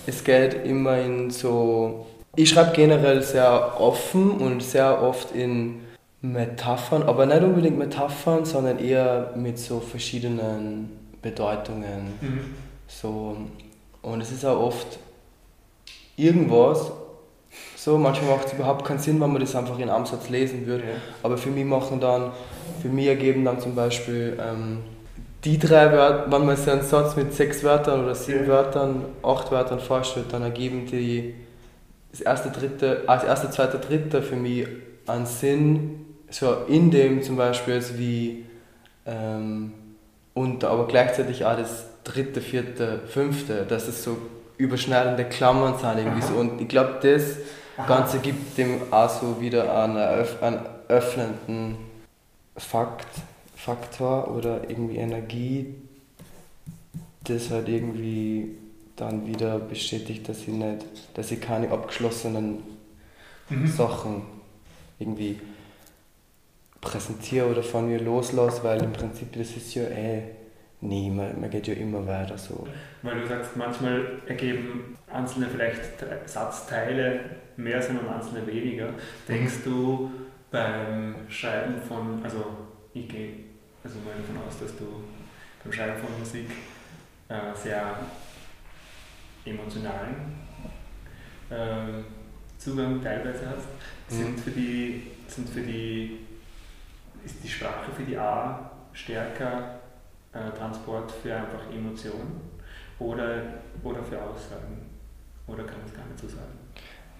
es 0.05 0.21
geht 0.21 0.65
immer 0.65 0.99
in 0.99 1.31
so. 1.31 2.05
Ich 2.35 2.49
schreibe 2.49 2.73
generell 2.73 3.21
sehr 3.21 3.79
offen 3.79 4.31
und 4.31 4.61
sehr 4.61 5.01
oft 5.01 5.33
in 5.33 5.81
Metaphern, 6.21 7.03
aber 7.03 7.25
nicht 7.25 7.41
unbedingt 7.41 7.77
Metaphern, 7.77 8.45
sondern 8.45 8.79
eher 8.79 9.31
mit 9.35 9.57
so 9.57 9.79
verschiedenen 9.79 10.89
Bedeutungen. 11.21 12.13
Mhm. 12.21 12.39
So, 12.87 13.37
und 14.01 14.21
es 14.21 14.31
ist 14.31 14.45
auch 14.45 14.59
oft 14.59 14.99
irgendwas, 16.17 16.91
so, 17.75 17.97
manchmal 17.97 18.37
macht 18.37 18.47
es 18.47 18.53
überhaupt 18.53 18.83
keinen 18.83 18.99
Sinn, 18.99 19.21
wenn 19.21 19.31
man 19.31 19.39
das 19.39 19.55
einfach 19.55 19.77
in 19.77 19.89
einem 19.89 20.05
Satz 20.05 20.29
lesen 20.29 20.65
würde. 20.65 20.83
Ja. 20.83 20.95
Aber 21.21 21.37
für 21.37 21.49
mich 21.49 21.65
machen 21.65 21.99
dann, 21.99 22.31
für 22.81 22.89
mich 22.89 23.05
ergeben 23.05 23.45
dann 23.45 23.59
zum 23.59 23.75
Beispiel 23.75 24.37
ähm, 24.41 24.79
die 25.43 25.59
drei 25.59 25.91
Wörter, 25.91 26.31
wenn 26.31 26.45
man 26.47 26.57
so 26.57 26.71
einen 26.71 26.81
Satz 26.81 27.15
mit 27.15 27.33
sechs 27.33 27.63
Wörtern 27.63 28.03
oder 28.03 28.15
sieben 28.15 28.41
ja. 28.41 28.47
Wörtern, 28.47 29.05
acht 29.21 29.51
Wörtern 29.51 29.79
vorstellt, 29.79 30.25
dann 30.31 30.41
ergeben 30.41 30.87
die 30.87 31.35
das 32.15 32.21
erste, 32.21 32.49
dritte, 32.49 33.03
als 33.07 33.25
erste, 33.25 33.51
zweite, 33.51 33.77
dritte 33.77 34.21
für 34.21 34.37
mich 34.37 34.67
einen 35.05 35.25
Sinn, 35.25 36.05
so 36.29 36.53
in 36.67 36.89
dem 36.89 37.21
zum 37.21 37.35
Beispiel 37.35 37.73
als 37.75 37.97
wie 37.97 38.45
ähm, 39.05 39.73
und 40.33 40.63
aber 40.63 40.87
gleichzeitig 40.87 41.45
auch 41.45 41.57
das 41.57 41.87
dritte, 42.05 42.39
vierte, 42.39 43.01
fünfte, 43.07 43.65
dass 43.65 43.87
es 43.87 44.03
so 44.03 44.17
überschneidende 44.57 45.25
Klammern 45.25 45.77
sind 45.77 45.97
irgendwie 45.97 46.21
so. 46.21 46.35
Und 46.35 46.61
ich 46.61 46.69
glaube, 46.69 46.99
das 47.01 47.37
Ganze 47.85 48.19
gibt 48.19 48.57
dem 48.57 48.81
auch 48.91 49.09
so 49.09 49.41
wieder 49.41 49.83
einen, 49.83 49.97
einen 49.97 50.59
öffnenden 50.87 51.77
Fakt, 52.55 53.07
Faktor 53.55 54.33
oder 54.33 54.69
irgendwie 54.69 54.97
Energie, 54.97 55.75
das 57.25 57.49
halt 57.49 57.67
irgendwie 57.67 58.55
dann 58.95 59.27
wieder 59.27 59.59
bestätigt, 59.59 60.27
dass 60.29 60.41
ich 60.41 60.47
nicht, 60.47 60.85
dass 61.13 61.31
ich 61.31 61.41
keine 61.41 61.71
abgeschlossenen 61.71 62.63
mhm. 63.49 63.67
Sachen 63.67 64.23
irgendwie 64.99 65.39
präsentiere 66.81 67.47
oder 67.47 67.63
von 67.63 67.87
mir 67.87 67.99
loslasse, 67.99 68.63
weil 68.63 68.81
im 68.83 68.93
Prinzip 68.93 69.33
das 69.33 69.51
ist 69.51 69.73
ja 69.75 69.83
eh 69.83 70.23
nie, 70.81 71.09
man, 71.09 71.39
man 71.41 71.49
geht 71.49 71.67
ja 71.67 71.73
immer 71.73 72.05
weiter 72.05 72.37
so. 72.37 72.67
Weil 73.01 73.21
du 73.21 73.27
sagst, 73.27 73.55
manchmal 73.55 74.21
ergeben 74.27 74.97
einzelne 75.11 75.47
vielleicht 75.47 75.81
Satzteile 76.25 77.19
mehr 77.57 77.81
Sinn 77.81 77.97
und 77.97 78.07
einzelne 78.07 78.45
weniger. 78.47 78.89
Denkst 79.27 79.63
du 79.63 80.11
beim 80.51 81.15
Schreiben 81.29 81.81
von, 81.87 82.23
also 82.23 82.45
ich 82.93 83.07
gehe 83.07 83.29
also 83.83 83.97
mal 83.99 84.13
davon 84.15 84.47
aus, 84.47 84.59
dass 84.59 84.77
du 84.77 84.85
beim 85.63 85.73
Schreiben 85.73 85.99
von 85.99 86.19
Musik 86.19 86.49
äh, 87.29 87.55
sehr 87.55 87.97
emotionalen 89.45 90.35
äh, 91.49 92.03
Zugang 92.57 93.01
teilweise 93.01 93.49
hast, 93.49 93.67
mhm. 94.09 94.23
sind 94.23 94.39
für 94.39 94.51
die, 94.51 95.11
sind 95.27 95.49
für 95.49 95.61
die, 95.61 96.19
ist 97.23 97.43
die 97.43 97.47
Sprache 97.49 97.91
für 97.95 98.03
die 98.03 98.17
A 98.17 98.71
stärker 98.93 99.79
äh, 100.33 100.51
Transport 100.57 101.11
für 101.11 101.35
einfach 101.35 101.71
Emotionen 101.71 102.41
oder, 102.99 103.41
oder 103.83 104.03
für 104.03 104.21
Aussagen? 104.21 104.85
Oder 105.47 105.63
kann 105.63 105.77
man 105.77 105.87
es 105.87 105.93
gar 105.93 106.05
nicht 106.05 106.19
so 106.19 106.27
sagen? 106.27 106.57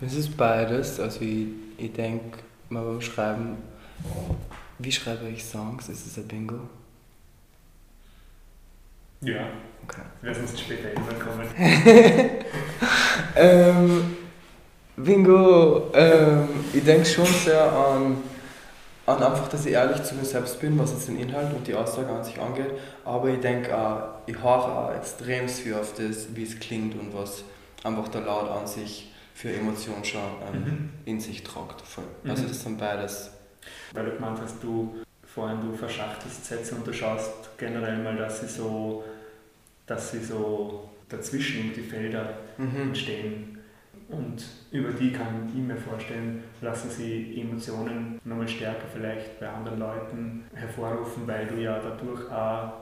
Es 0.01 0.13
ist 0.15 0.35
beides. 0.35 0.99
Also 0.99 1.21
ich, 1.21 1.47
ich 1.77 1.93
denke 1.93 2.39
mal 2.69 2.83
beim 2.83 3.01
Schreiben, 3.01 3.57
wie 4.79 4.91
schreibe 4.91 5.27
ich 5.29 5.43
Songs? 5.43 5.89
Ist 5.89 6.05
es 6.05 6.17
ein 6.17 6.27
Bingo? 6.27 6.59
Ja. 9.21 9.47
Okay. 9.87 10.01
Lass 10.21 10.37
uns 10.39 10.59
später 10.59 10.89
irgendwann 10.89 11.19
kommen. 11.19 11.47
ähm, 13.35 14.17
Bingo, 14.97 15.91
ähm, 15.93 16.47
ich 16.73 16.83
denke 16.83 17.05
schon 17.05 17.25
sehr 17.25 17.71
an, 17.71 18.17
an 19.05 19.23
einfach, 19.23 19.47
dass 19.49 19.65
ich 19.65 19.73
ehrlich 19.73 20.01
zu 20.03 20.15
mir 20.15 20.25
selbst 20.25 20.59
bin, 20.59 20.79
was 20.79 20.91
jetzt 20.91 21.07
den 21.07 21.19
Inhalt 21.19 21.53
und 21.53 21.67
die 21.67 21.75
Aussage 21.75 22.09
an 22.09 22.23
sich 22.23 22.39
angeht. 22.39 22.71
Aber 23.03 23.29
ich 23.29 23.39
denke 23.39 23.77
auch, 23.77 24.19
ich 24.25 24.37
höre 24.41 24.47
auch 24.47 24.95
extrem 24.95 25.47
viel 25.47 25.75
auf 25.75 25.93
das, 25.93 26.35
wie 26.35 26.43
es 26.43 26.59
klingt 26.59 26.99
und 26.99 27.13
was 27.13 27.43
einfach 27.83 28.07
der 28.07 28.21
Laut 28.21 28.49
an 28.49 28.65
sich 28.65 29.11
für 29.35 29.51
Emotionen 29.51 30.03
schon 30.03 30.21
ähm, 30.53 30.59
mhm. 30.59 30.89
in 31.05 31.19
sich 31.19 31.43
tragt. 31.43 31.81
Voll. 31.81 32.05
Also 32.27 32.43
mhm. 32.43 32.47
das 32.47 32.63
sind 32.63 32.77
beides. 32.77 33.31
Weil 33.91 34.05
du 34.05 34.11
gemeint 34.11 34.39
hast, 34.41 34.63
du 34.63 34.95
vorhin 35.35 35.59
du 35.61 35.75
verschachtelst 35.75 36.45
Sätze 36.45 36.75
und 36.75 36.87
du 36.87 36.93
schaust 36.93 37.57
generell 37.57 37.97
mal, 37.97 38.15
dass 38.15 38.39
sie 38.39 38.47
so, 38.47 39.03
dass 39.85 40.11
sie 40.11 40.19
so 40.19 40.89
dazwischen 41.09 41.73
die 41.73 41.81
Felder 41.81 42.37
mhm. 42.57 42.81
entstehen. 42.81 43.59
Und 44.07 44.45
über 44.71 44.91
die 44.91 45.11
kann 45.11 45.47
ich 45.47 45.55
mir 45.55 45.75
vorstellen, 45.75 46.43
lassen 46.61 46.89
sie 46.89 47.41
Emotionen 47.41 48.19
nochmal 48.23 48.47
stärker 48.47 48.85
vielleicht 48.93 49.39
bei 49.39 49.49
anderen 49.49 49.79
Leuten 49.79 50.43
hervorrufen, 50.53 51.27
weil 51.27 51.47
du 51.47 51.55
ja 51.55 51.79
dadurch 51.79 52.31
auch, 52.31 52.73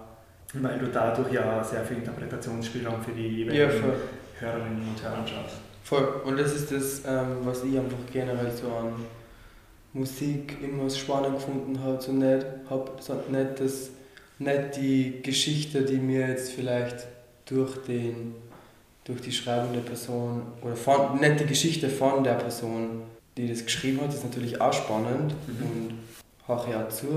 weil 0.54 0.78
du 0.80 0.88
dadurch 0.88 1.32
ja 1.32 1.64
sehr 1.64 1.84
viel 1.86 1.98
Interpretationsspielraum 1.98 3.02
für 3.02 3.14
die 3.14 3.28
jeweiligen 3.28 3.72
ja, 3.72 3.94
Hörerinnen 4.40 4.82
und 4.82 5.02
Hörer 5.02 5.26
schaffst. 5.26 5.58
Voll. 5.84 6.22
Und 6.26 6.38
das 6.38 6.54
ist 6.54 6.72
das, 6.72 7.04
ähm, 7.06 7.38
was 7.44 7.64
ich 7.64 7.78
einfach 7.78 7.98
generell 8.12 8.52
so 8.52 8.68
an 8.68 8.94
Musik 9.94 10.58
immer 10.62 10.90
spannend 10.90 11.36
gefunden 11.36 11.80
habe. 11.82 12.02
So 12.02 12.12
nicht, 12.12 12.46
hab, 12.70 13.02
so 13.02 13.14
nicht, 13.30 13.60
das, 13.60 13.92
nicht 14.44 14.78
die 14.78 15.22
Geschichte, 15.22 15.84
die 15.84 15.98
mir 15.98 16.28
jetzt 16.28 16.52
vielleicht 16.52 17.08
durch, 17.46 17.78
den, 17.86 18.36
durch 19.04 19.22
die 19.22 19.32
schreibende 19.32 19.80
Person 19.80 20.44
oder 20.62 20.76
von, 20.76 21.20
nicht 21.20 21.40
die 21.40 21.46
Geschichte 21.46 21.90
von 21.90 22.24
der 22.24 22.36
Person, 22.36 23.04
die 23.38 23.48
das 23.48 23.66
geschrieben 23.66 24.02
hat, 24.02 24.14
ist 24.14 24.24
natürlich 24.24 24.60
auch 24.60 24.74
spannend 24.74 25.34
mhm. 25.48 25.66
und 25.66 25.94
höre 26.48 26.86
auch 26.86 26.90
zu. 26.90 27.08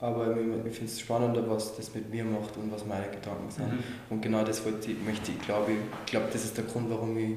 Aber 0.00 0.34
ich 0.34 0.74
finde 0.74 0.90
es 0.90 0.98
spannender, 0.98 1.48
was 1.48 1.76
das 1.76 1.94
mit 1.94 2.10
mir 2.10 2.24
macht 2.24 2.56
und 2.56 2.72
was 2.72 2.86
meine 2.86 3.08
Gedanken 3.08 3.50
sind. 3.50 3.70
Mhm. 3.70 3.82
Und 4.08 4.22
genau 4.22 4.42
das 4.42 4.64
wollte 4.64 4.92
ich, 4.92 4.98
möchte 5.04 5.30
ich, 5.30 5.38
glaube 5.40 5.72
ich, 5.72 6.10
glaube, 6.10 6.28
das 6.32 6.44
ist 6.44 6.56
der 6.56 6.64
Grund, 6.64 6.88
warum 6.88 7.16
ich 7.18 7.36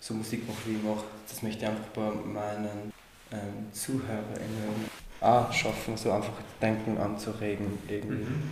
so 0.00 0.14
Musik 0.14 0.48
mache, 0.48 0.58
wie 0.66 0.76
ich 0.76 0.82
mache. 0.82 1.04
Das 1.28 1.42
möchte 1.42 1.64
ich 1.64 1.68
einfach 1.68 1.88
bei 1.88 2.10
meinen 2.26 2.92
ähm, 3.30 3.66
ZuhörerInnen 3.72 4.88
auch 5.20 5.52
schaffen, 5.52 5.96
so 5.96 6.12
einfach 6.12 6.32
Denken 6.60 6.98
anzuregen. 6.98 7.78
Irgendwie. 7.88 8.24
Mhm. 8.24 8.50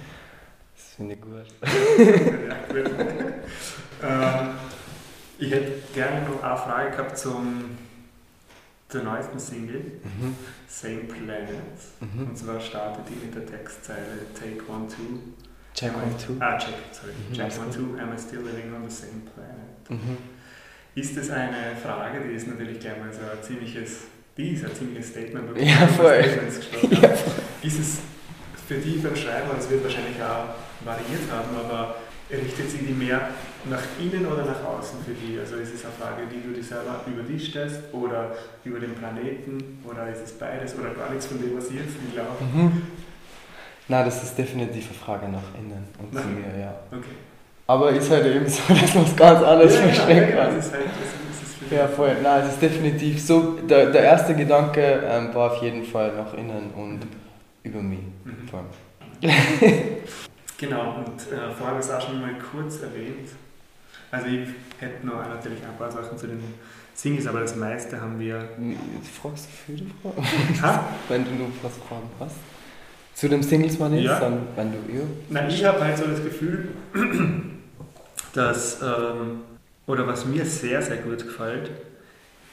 Das 0.74 0.85
finde 0.96 1.14
ich 1.14 1.20
gut. 1.20 1.46
ja, 2.48 2.83
gut. 2.83 2.90
ähm, 4.02 4.48
ich 5.38 5.50
hätte 5.50 5.83
gerne 5.94 6.29
noch 6.29 6.42
eine 6.42 6.57
Frage 6.57 6.90
gehabt 6.90 7.18
zum 7.18 7.76
zur 8.88 9.02
neuesten 9.02 9.38
Single, 9.38 10.00
mhm. 10.05 10.37
Same 10.68 11.05
Planet. 11.05 11.50
Mhm. 12.00 12.29
Und 12.29 12.38
zwar 12.38 12.61
startet 12.61 13.05
die 13.09 13.26
mit 13.26 13.35
der 13.35 13.44
Textzeile 13.44 14.26
Take 14.35 14.62
One 14.70 14.87
Two. 14.87 15.18
Check 15.74 15.92
One 15.94 16.14
Two. 16.16 16.35
Ah, 16.40 16.57
check, 16.57 16.74
sorry. 16.92 17.12
Mhm, 17.12 17.35
check 17.35 17.59
One 17.59 17.70
Two, 17.70 18.00
am 18.00 18.14
I 18.14 18.18
still 18.18 18.42
living 18.42 18.72
on 18.74 18.88
the 18.88 18.94
same 18.94 19.22
planet? 19.35 19.90
Mhm. 19.90 20.16
Ist 20.94 21.16
das 21.16 21.31
eine 21.31 21.76
Frage, 21.76 22.20
die 22.26 22.35
ist 22.35 22.46
natürlich 22.46 22.81
gleich 22.81 22.98
mal 22.98 23.12
so 23.12 23.20
ein 23.20 23.42
ziemliches 23.42 24.02
die 24.37 24.51
ist 24.51 24.64
ein 24.64 24.75
ziemliches 24.75 25.11
Statement. 25.11 25.51
Und 25.51 25.61
ja, 25.61 25.87
voll. 25.87 26.25
Ja, 26.90 27.09
voll. 27.09 27.42
Ist 27.62 27.79
es 27.81 27.99
für 28.66 28.75
die 28.75 28.99
beim 28.99 29.16
Schreiben, 29.16 29.49
es 29.59 29.70
wird 29.70 29.83
wahrscheinlich 29.83 30.16
auch 30.22 30.55
variiert 30.85 31.31
haben, 31.31 31.57
aber 31.57 31.96
richtet 32.31 32.70
sie 32.70 32.79
die 32.79 32.92
mehr 32.92 33.29
nach 33.70 33.83
innen 34.01 34.27
oder 34.27 34.44
nach 34.44 34.62
außen 34.64 34.99
für 35.05 35.14
die? 35.14 35.38
Also 35.38 35.57
ist 35.57 35.75
es 35.75 35.85
eine 35.85 35.94
Frage, 35.94 36.22
die 36.31 36.42
du 36.42 36.55
dir 36.55 36.64
selber 36.64 37.01
über 37.07 37.22
dich 37.22 37.49
stellst 37.49 37.81
oder 37.92 38.33
über 38.64 38.81
den 38.81 38.94
Planeten 38.94 39.81
oder 39.85 40.09
ist 40.11 40.22
es 40.25 40.33
beides 40.33 40.75
oder 40.79 40.90
gar 40.90 41.11
nichts 41.11 41.27
von 41.27 41.40
dem, 41.40 41.57
was 41.57 41.70
ich 41.70 41.77
jetzt 41.77 41.94
glaube? 42.12 42.42
Mhm. 42.42 42.83
Nein, 43.88 44.05
das 44.05 44.22
ist 44.22 44.37
definitiv 44.37 44.88
eine 44.90 44.99
Frage 44.99 45.29
nach 45.29 45.55
innen 45.57 45.87
und 45.99 46.12
zu 46.12 46.27
mir, 46.27 46.61
ja. 46.61 46.75
Okay. 46.90 47.14
Aber 47.68 47.90
ist 47.90 48.11
halt 48.11 48.27
eben 48.27 48.49
so, 48.49 48.62
dass 48.68 48.94
man 48.94 49.05
es 49.05 49.16
ganz 49.16 49.42
anders 49.42 49.75
ja, 49.75 49.83
verstehen 49.83 50.29
kann. 50.31 50.38
Ja, 50.38 50.51
das 50.51 50.66
ist 50.66 50.72
halt, 50.72 50.85
das 50.87 50.92
ist, 50.92 51.26
ja, 51.70 51.88
voll. 51.88 52.16
Nein, 52.22 52.44
es 52.44 52.55
ist 52.55 52.62
definitiv 52.62 53.22
so. 53.22 53.59
Der, 53.68 53.90
der 53.90 54.02
erste 54.02 54.35
Gedanke 54.35 55.02
ähm, 55.05 55.35
war 55.35 55.52
auf 55.52 55.62
jeden 55.62 55.85
Fall 55.85 56.12
nach 56.16 56.35
innen 56.35 56.70
und 56.74 57.00
über 57.62 57.81
mich. 57.81 58.00
Mhm. 58.24 58.48
Voll. 58.48 58.64
genau, 60.59 60.96
und 60.96 61.20
äh, 61.33 61.50
vorher 61.57 61.79
ich 61.79 61.85
es 61.85 61.90
auch 61.90 62.00
schon 62.00 62.20
mal 62.20 62.35
kurz 62.52 62.83
erwähnt. 62.83 63.29
Also 64.11 64.29
ich 64.29 64.48
hätte 64.79 65.07
noch 65.07 65.29
natürlich 65.29 65.59
ein 65.64 65.76
paar 65.79 65.90
Sachen 65.90 66.16
zu 66.16 66.26
den 66.26 66.42
Singles, 66.94 67.26
aber 67.26 67.40
das 67.40 67.57
meiste 67.57 68.00
haben 68.00 68.18
wir... 68.18 68.38
Du 68.38 69.20
fragst 69.20 69.48
viele 69.66 69.85
Fragen? 70.02 70.85
Wenn 71.09 71.24
du 71.24 71.31
nur 71.33 71.48
was 71.62 71.72
Fragen 71.88 72.09
hast. 72.20 72.37
Zu 73.14 73.29
dem 73.29 73.42
Singles 73.42 73.79
man 73.79 73.94
ja. 73.94 74.20
dann, 74.20 74.46
wenn 74.57 74.72
du 74.72 74.79
ja. 74.94 75.02
Nein, 75.31 75.48
ich 75.48 75.64
habe 75.64 75.83
halt 75.83 75.96
so 75.96 76.05
das 76.07 76.22
Gefühl, 76.22 76.68
dass, 78.35 78.83
ähm, 78.83 79.40
oder 79.87 80.07
was 80.07 80.25
mir 80.27 80.44
sehr, 80.44 80.83
sehr 80.83 80.99
gut 80.99 81.25
gefällt, 81.25 81.70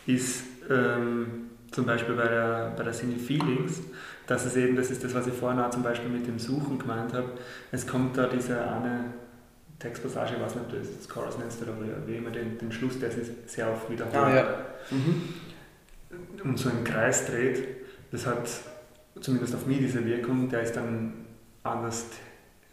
ist 0.05 0.43
ähm, 0.69 1.49
zum 1.71 1.85
Beispiel 1.85 2.15
bei 2.15 2.27
der, 2.27 2.73
bei 2.77 2.83
der 2.83 2.93
Single 2.93 3.19
Feelings, 3.19 3.81
dass 4.27 4.45
es 4.45 4.55
eben, 4.55 4.75
das 4.75 4.91
ist 4.91 5.03
das, 5.03 5.13
was 5.13 5.27
ich 5.27 5.33
vorhin 5.33 5.59
auch 5.59 5.71
zum 5.71 5.83
Beispiel 5.83 6.09
mit 6.09 6.27
dem 6.27 6.39
Suchen 6.39 6.79
gemeint 6.79 7.13
habe, 7.13 7.31
es 7.71 7.85
kommt 7.87 8.17
da 8.17 8.27
diese 8.27 8.61
eine 8.61 9.05
Textpassage, 9.79 10.35
ich 10.35 10.41
weiß 10.41 10.55
nicht, 10.55 10.65
ob 10.65 10.71
du 10.71 10.77
das 10.77 11.09
Chorus 11.09 11.37
nennst 11.37 11.61
oder 11.61 11.73
wie 12.05 12.15
immer 12.15 12.29
den, 12.29 12.57
den 12.57 12.71
Schluss, 12.71 12.99
der 12.99 13.11
sich 13.11 13.27
sehr 13.47 13.69
oft 13.69 13.89
wiederholt 13.89 14.15
ah, 14.15 14.35
ja. 14.35 14.65
mhm. 14.91 15.23
und 16.43 16.57
so 16.57 16.69
im 16.69 16.83
Kreis 16.83 17.25
dreht. 17.25 17.67
Das 18.11 18.25
hat 18.25 18.47
zumindest 19.19 19.55
auf 19.55 19.65
mich 19.65 19.79
diese 19.79 20.05
Wirkung, 20.05 20.49
der 20.49 20.61
ist 20.61 20.75
dann 20.75 21.25
anders 21.63 22.05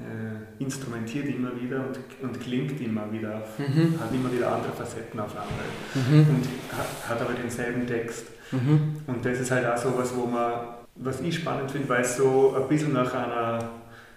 äh, 0.01 0.63
instrumentiert 0.63 1.29
immer 1.29 1.51
wieder 1.61 1.85
und, 1.87 1.99
und 2.23 2.41
klingt 2.41 2.81
immer 2.81 3.11
wieder, 3.13 3.43
mhm. 3.59 4.01
hat 4.01 4.13
immer 4.13 4.33
wieder 4.33 4.53
andere 4.53 4.73
Facetten 4.73 5.21
auf 5.21 5.33
einmal 5.33 6.25
mhm. 6.25 6.37
und 6.37 6.45
hat, 6.73 7.11
hat, 7.11 7.21
aber 7.21 7.35
denselben 7.35 7.87
Text. 7.87 8.27
Mhm. 8.51 8.97
Und 9.07 9.25
das 9.25 9.41
ist 9.41 9.51
halt 9.51 9.67
auch 9.67 9.77
so 9.77 9.97
was, 9.97 10.17
wo 10.17 10.27
man, 10.27 10.53
was 10.97 11.21
ich 11.21 11.37
spannend 11.37 11.71
finde, 11.71 11.89
weil 11.89 12.01
es 12.03 12.17
so 12.17 12.55
ein 12.57 12.69
bisschen 12.69 12.93
nach 12.93 13.13
einer 13.13 13.71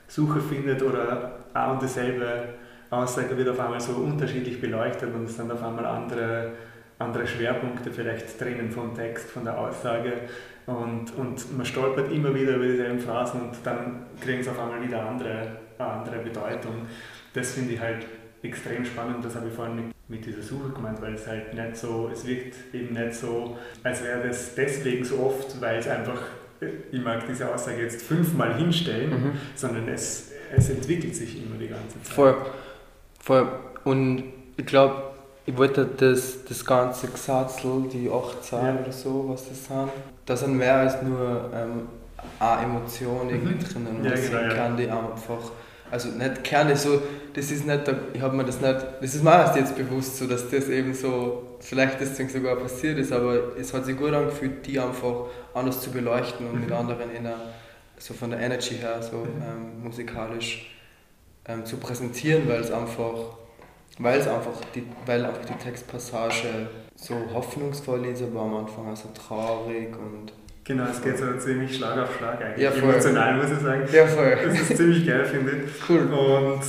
Suche 0.07 0.39
findet 0.39 0.81
oder 0.81 1.39
auch 1.53 1.73
und 1.73 1.81
dieselbe 1.81 2.49
Aussage 2.89 3.37
wird 3.37 3.49
auf 3.49 3.59
einmal 3.59 3.79
so 3.79 3.93
unterschiedlich 3.93 4.61
beleuchtet 4.61 5.13
und 5.13 5.25
es 5.25 5.35
sind 5.35 5.51
auf 5.51 5.63
einmal 5.63 5.85
andere, 5.85 6.51
andere 6.99 7.27
Schwerpunkte 7.27 7.91
vielleicht 7.91 8.39
drinnen 8.39 8.71
vom 8.71 8.95
Text, 8.95 9.29
von 9.31 9.43
der 9.43 9.57
Aussage 9.57 10.13
und, 10.65 11.13
und 11.17 11.57
man 11.57 11.65
stolpert 11.65 12.11
immer 12.11 12.33
wieder 12.33 12.55
über 12.55 12.65
dieselben 12.65 12.99
Phrasen 12.99 13.41
und 13.41 13.55
dann 13.63 14.05
kriegen 14.21 14.41
sie 14.41 14.49
auf 14.49 14.59
einmal 14.59 14.81
wieder 14.81 15.05
andere, 15.05 15.57
eine 15.77 15.89
andere 15.89 16.17
Bedeutung. 16.19 16.87
Das 17.33 17.53
finde 17.53 17.73
ich 17.73 17.79
halt 17.79 18.05
extrem 18.43 18.85
spannend, 18.85 19.23
das 19.23 19.35
habe 19.35 19.47
ich 19.47 19.53
vorhin 19.53 19.75
mit, 19.75 19.85
mit 20.09 20.25
dieser 20.25 20.41
Suche 20.41 20.69
gemeint, 20.69 21.01
weil 21.01 21.13
es 21.13 21.25
halt 21.25 21.53
nicht 21.53 21.77
so, 21.77 22.09
es 22.11 22.27
wirkt 22.27 22.55
eben 22.73 22.93
nicht 22.93 23.13
so, 23.13 23.57
als 23.83 24.03
wäre 24.03 24.27
das 24.27 24.53
deswegen 24.55 25.03
so 25.05 25.19
oft, 25.19 25.59
weil 25.61 25.79
es 25.79 25.87
einfach, 25.87 26.19
ich 26.91 27.01
mag 27.01 27.25
diese 27.27 27.53
Aussage 27.53 27.81
jetzt 27.81 28.01
fünfmal 28.01 28.55
hinstellen, 28.55 29.09
mhm. 29.09 29.31
sondern 29.55 29.87
es, 29.87 30.31
es 30.55 30.69
entwickelt 30.69 31.15
sich 31.15 31.41
immer 31.41 31.57
die 31.57 31.69
ganze 31.69 32.01
Zeit. 32.03 32.13
Voll, 32.13 32.35
voll. 33.19 33.47
Und 33.85 34.23
ich 34.57 34.65
glaube, 34.65 35.13
ich 35.45 35.57
wollte 35.57 35.85
das, 35.85 36.45
das 36.45 36.65
ganze 36.65 37.07
Gesatzel, 37.07 37.83
die 37.91 38.09
18 38.09 38.59
ja. 38.59 38.77
oder 38.81 38.91
so, 38.91 39.25
was 39.29 39.47
das 39.47 39.65
sind, 39.65 39.89
da 40.25 40.35
sind 40.35 40.57
mehr 40.57 40.75
als 40.75 41.01
nur 41.01 41.49
ähm, 41.53 41.87
eine 42.39 42.63
Emotion 42.63 43.29
irgendwie 43.29 43.55
mhm. 43.55 43.59
drinnen. 43.59 43.97
Und 43.97 44.05
ja, 44.05 44.11
das 44.11 44.29
genau, 44.29 44.39
sind 44.39 44.57
ja. 44.57 44.69
die 44.69 44.89
einfach, 44.89 45.51
also 45.91 46.09
nicht 46.09 46.43
Kerne, 46.43 46.75
so, 46.75 47.01
das 47.33 47.51
ist 47.51 47.65
nicht, 47.65 47.81
ich 48.13 48.21
habe 48.21 48.35
mir 48.35 48.45
das 48.45 48.61
nicht, 48.61 48.85
das 49.01 49.15
ist 49.15 49.23
mir 49.23 49.31
erst 49.31 49.55
jetzt 49.55 49.75
bewusst, 49.75 50.17
so, 50.17 50.27
dass 50.27 50.49
das 50.49 50.69
eben 50.69 50.93
so, 50.93 51.57
vielleicht 51.59 51.99
deswegen 51.99 52.29
sogar 52.29 52.55
passiert 52.55 52.97
ist, 52.97 53.11
aber 53.11 53.57
es 53.57 53.73
hat 53.73 53.85
sich 53.85 53.97
gut 53.97 54.13
angefühlt, 54.13 54.65
die 54.65 54.79
einfach 54.79 55.25
anders 55.53 55.81
zu 55.81 55.91
beleuchten 55.91 56.47
und 56.47 56.55
mhm. 56.55 56.61
mit 56.61 56.71
anderen 56.71 57.11
in 57.11 57.25
einer, 57.25 57.37
so 57.97 58.13
von 58.13 58.31
der 58.31 58.39
Energy 58.39 58.75
her, 58.75 59.01
so 59.01 59.17
mhm. 59.17 59.41
ähm, 59.41 59.83
musikalisch 59.83 60.75
ähm, 61.47 61.65
zu 61.65 61.77
präsentieren, 61.77 62.47
weil 62.47 62.61
es 62.61 62.71
einfach 62.71 63.37
weil 63.99 64.19
es 64.19 64.27
einfach 64.27 64.53
die, 64.73 64.85
weil 65.05 65.25
einfach 65.25 65.45
die 65.45 65.63
Textpassage 65.63 66.67
so 66.95 67.15
hoffnungsvoll 67.33 68.05
ist, 68.05 68.23
aber 68.23 68.41
am 68.41 68.55
Anfang 68.55 68.91
auch 68.91 68.95
so 68.95 69.09
traurig 69.13 69.95
und 69.95 70.33
Genau, 70.63 70.85
es 70.85 71.01
geht 71.01 71.17
so 71.17 71.25
ziemlich 71.37 71.75
Schlag 71.75 71.97
auf 71.97 72.17
Schlag 72.17 72.41
eigentlich. 72.41 72.63
Ja. 72.63 72.71
Emotional 72.71 73.35
muss 73.35 73.51
ich 73.51 73.59
sagen. 73.59 73.83
Ja, 73.91 74.07
voll. 74.07 74.37
Das 74.45 74.61
ist 74.61 74.77
ziemlich 74.77 75.05
geil, 75.05 75.25
finde 75.25 75.51
ich. 75.51 75.89
Cool. 75.89 76.01
Und 76.01 76.61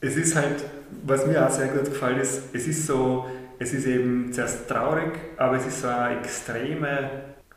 es 0.00 0.16
ist 0.16 0.36
halt, 0.36 0.64
was 1.04 1.26
mir 1.26 1.46
auch 1.46 1.50
sehr 1.50 1.68
gut 1.68 1.84
gefällt 1.86 2.20
ist, 2.20 2.54
es 2.54 2.66
ist 2.66 2.86
so, 2.86 3.26
es 3.58 3.72
ist 3.72 3.86
eben 3.86 4.32
zuerst 4.32 4.68
traurig, 4.68 5.12
aber 5.38 5.56
es 5.56 5.66
ist 5.66 5.80
so 5.80 5.88
eine 5.88 6.18
extreme 6.18 7.10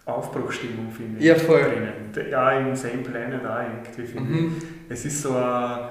Aufbruchstimmung, 0.06 0.90
finde 0.92 1.20
ich. 1.20 1.26
Ja, 1.26 1.36
voll. 1.36 1.62
Drinnen. 1.62 2.32
Ja, 2.32 2.52
im 2.60 2.76
Same 2.76 3.04
Planet 3.04 3.46
auch 3.46 3.60
irgendwie, 3.60 4.12
finde 4.12 4.32
mhm. 4.32 4.56
ich. 4.58 4.64
Es 4.90 5.06
ist 5.06 5.22
so 5.22 5.36
ein 5.36 5.90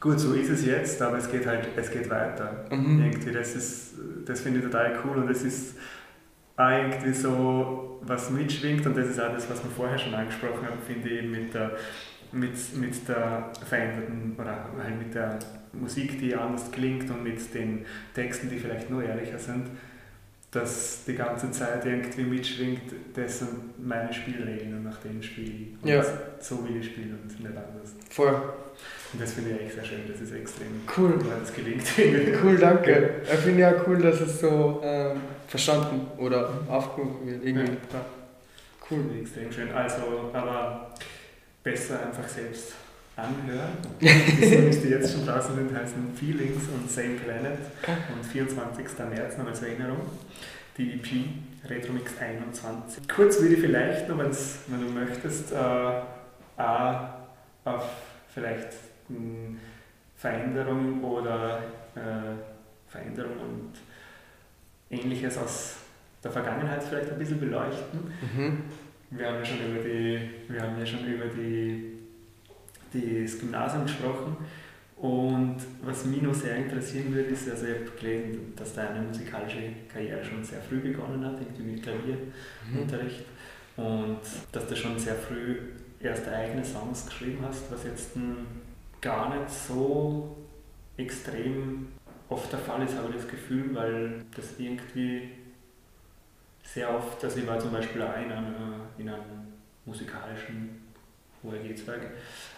gut, 0.00 0.20
so 0.20 0.34
ist 0.34 0.50
es 0.50 0.64
jetzt, 0.64 1.00
aber 1.00 1.18
es 1.18 1.30
geht 1.30 1.46
halt, 1.46 1.68
es 1.76 1.90
geht 1.90 2.10
weiter. 2.10 2.64
Mhm. 2.70 3.04
Irgendwie, 3.04 3.32
das 3.32 3.54
ist, 3.54 3.94
das 4.26 4.40
finde 4.40 4.60
ich 4.60 4.64
total 4.64 4.98
cool 5.04 5.18
und 5.18 5.30
es 5.30 5.42
ist 5.42 5.76
auch 6.56 6.70
irgendwie 6.70 7.12
so, 7.12 8.00
was 8.02 8.30
mitschwingt 8.30 8.86
und 8.86 8.96
das 8.96 9.08
ist 9.08 9.20
auch 9.20 9.32
das, 9.32 9.48
was 9.50 9.62
wir 9.62 9.70
vorher 9.70 9.98
schon 9.98 10.14
angesprochen 10.14 10.64
haben, 10.66 10.78
finde 10.86 11.08
ich, 11.08 11.26
mit 11.26 11.52
der, 11.52 11.72
mit, 12.32 12.76
mit 12.76 13.08
der 13.08 13.50
veränderten 13.68 14.34
oder 14.38 14.66
halt 14.82 14.98
mit 14.98 15.14
der 15.14 15.38
Musik, 15.72 16.18
die 16.18 16.34
anders 16.34 16.70
klingt 16.70 17.10
und 17.10 17.22
mit 17.22 17.54
den 17.54 17.84
Texten, 18.14 18.48
die 18.48 18.58
vielleicht 18.58 18.90
nur 18.90 19.02
ehrlicher 19.02 19.38
sind, 19.38 19.66
dass 20.50 21.04
die 21.04 21.14
ganze 21.14 21.50
Zeit 21.50 21.84
irgendwie 21.84 22.22
mitschwingt, 22.22 22.92
das 23.14 23.40
sind 23.40 23.86
meine 23.86 24.12
Spielregeln 24.12 24.74
und 24.74 24.84
nach 24.84 24.98
denen 24.98 25.22
spiele 25.22 25.50
ich. 25.50 25.82
Und 25.82 25.88
ja. 25.88 26.02
so 26.40 26.66
will 26.66 26.76
ich 26.76 26.86
spielen 26.86 27.18
und 27.22 27.40
nicht 27.40 27.46
anders. 27.46 27.94
Voll. 28.08 28.54
Und 29.12 29.22
das 29.22 29.32
finde 29.32 29.50
ich 29.50 29.66
echt 29.66 29.74
sehr 29.74 29.84
schön, 29.84 30.00
das 30.10 30.20
ist 30.20 30.32
extrem 30.32 30.82
cool, 30.96 31.14
weil 31.18 31.42
es 31.42 31.52
gelingt. 31.52 31.84
cool, 32.44 32.56
danke. 32.58 33.22
Ich 33.22 33.38
finde 33.38 33.60
ja 33.60 33.74
cool, 33.86 33.98
dass 33.98 34.20
es 34.20 34.40
so 34.40 34.80
ähm, 34.84 35.20
verstanden 35.46 36.06
oder 36.18 36.50
aufgehoben 36.68 37.26
wird. 37.26 37.44
Irgendwie. 37.44 37.72
Ja. 37.72 38.04
Cool. 38.90 39.04
Extrem 39.20 39.52
schön. 39.52 39.72
Also, 39.72 40.30
aber 40.32 40.94
besser 41.62 42.06
einfach 42.06 42.28
selbst 42.28 42.72
anhören. 43.16 43.78
Die 44.00 44.46
Songs, 44.46 44.80
die 44.82 44.88
jetzt 44.88 45.12
schon 45.12 45.26
draußen 45.26 45.54
sind, 45.54 45.76
heißen 45.76 46.14
Feelings 46.14 46.64
und 46.74 46.90
Same 46.90 47.16
Planet. 47.16 47.58
Und 48.14 48.24
24. 48.24 48.84
März 49.10 49.38
noch 49.38 49.46
als 49.46 49.62
Erinnerung. 49.62 50.00
Die 50.76 50.94
EP 50.94 51.06
Retromix 51.68 52.12
21. 52.20 53.08
Kurz 53.08 53.40
würde 53.40 53.54
ich 53.54 53.60
vielleicht 53.60 54.08
noch, 54.08 54.18
wenn 54.18 54.80
du 54.80 54.92
möchtest, 54.92 55.52
äh, 55.52 55.56
auch 55.56 57.08
auf 57.64 57.84
vielleicht 58.32 58.68
Veränderung 60.16 61.02
oder 61.04 61.58
äh, 61.94 62.34
Veränderung 62.88 63.32
und 63.32 63.72
ähnliches 64.90 65.36
aus 65.38 65.76
der 66.22 66.30
Vergangenheit 66.30 66.82
vielleicht 66.82 67.12
ein 67.12 67.18
bisschen 67.18 67.40
beleuchten. 67.40 68.00
Mhm. 68.20 68.62
Wir 69.10 69.26
haben 69.26 69.36
ja 69.36 69.44
schon 69.44 69.58
über 69.58 69.82
die, 69.82 70.30
wir 70.48 70.62
haben 70.62 70.78
ja 70.78 70.86
schon 70.86 71.06
über 71.06 71.26
die, 71.26 71.92
das 72.92 73.38
Gymnasium 73.38 73.84
gesprochen 73.84 74.36
und 74.96 75.58
was 75.82 76.06
mich 76.06 76.22
noch 76.22 76.34
sehr 76.34 76.56
interessieren 76.56 77.14
würde, 77.14 77.28
ist, 77.28 77.48
also 77.50 77.66
ich 77.66 77.74
habe 77.74 77.90
gelesen, 78.00 78.54
dass 78.56 78.74
deine 78.74 79.02
musikalische 79.02 79.58
Karriere 79.92 80.24
schon 80.24 80.42
sehr 80.42 80.60
früh 80.60 80.80
begonnen 80.80 81.24
hat, 81.24 81.38
irgendwie 81.40 81.72
mit 81.72 81.82
Klavierunterricht 81.82 83.24
mhm. 83.76 83.84
und 83.84 84.20
dass 84.52 84.66
du 84.66 84.74
schon 84.74 84.98
sehr 84.98 85.14
früh 85.14 85.58
erste 86.00 86.32
eigene 86.32 86.64
Songs 86.64 87.06
geschrieben 87.06 87.38
hast, 87.46 87.70
was 87.70 87.84
jetzt 87.84 88.16
gar 89.00 89.34
nicht 89.34 89.50
so 89.50 90.36
extrem 90.96 91.88
oft 92.28 92.52
der 92.52 92.58
Fall 92.58 92.82
ist, 92.82 92.96
habe 92.96 93.08
ich 93.10 93.16
das 93.16 93.28
Gefühl, 93.28 93.74
weil 93.74 94.24
das 94.34 94.58
irgendwie 94.58 95.30
sehr 96.62 96.94
oft, 96.94 97.22
also 97.24 97.38
ich 97.38 97.46
war 97.46 97.58
zum 97.58 97.72
Beispiel 97.72 98.02
auch 98.02 98.16
in, 98.16 98.32
einer, 98.32 98.80
in 98.98 99.08
einem 99.08 99.52
musikalischen 99.84 100.82
ORG-Zweig, 101.42 102.00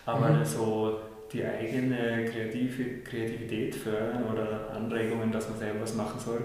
aber 0.06 0.30
mhm. 0.30 0.44
so 0.44 1.00
die 1.32 1.44
eigene 1.44 2.24
Kreative, 2.24 3.02
Kreativität 3.02 3.74
fördern 3.74 4.24
oder 4.24 4.70
Anregungen, 4.70 5.30
dass 5.30 5.50
man 5.50 5.58
selber 5.58 5.82
was 5.82 5.94
machen 5.94 6.18
soll, 6.18 6.42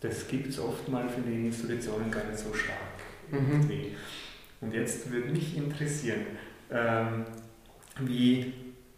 das 0.00 0.26
gibt 0.28 0.48
es 0.48 0.58
oft 0.58 0.88
mal 0.88 1.08
für 1.08 1.20
die 1.20 1.46
Institutionen 1.46 2.10
gar 2.10 2.24
nicht 2.24 2.38
so 2.38 2.52
stark. 2.54 2.78
irgendwie. 3.30 3.94
Und 4.60 4.72
jetzt 4.72 5.10
würde 5.10 5.30
mich 5.30 5.56
interessieren, 5.56 6.26
ähm, 6.70 7.26
wie 8.00 8.52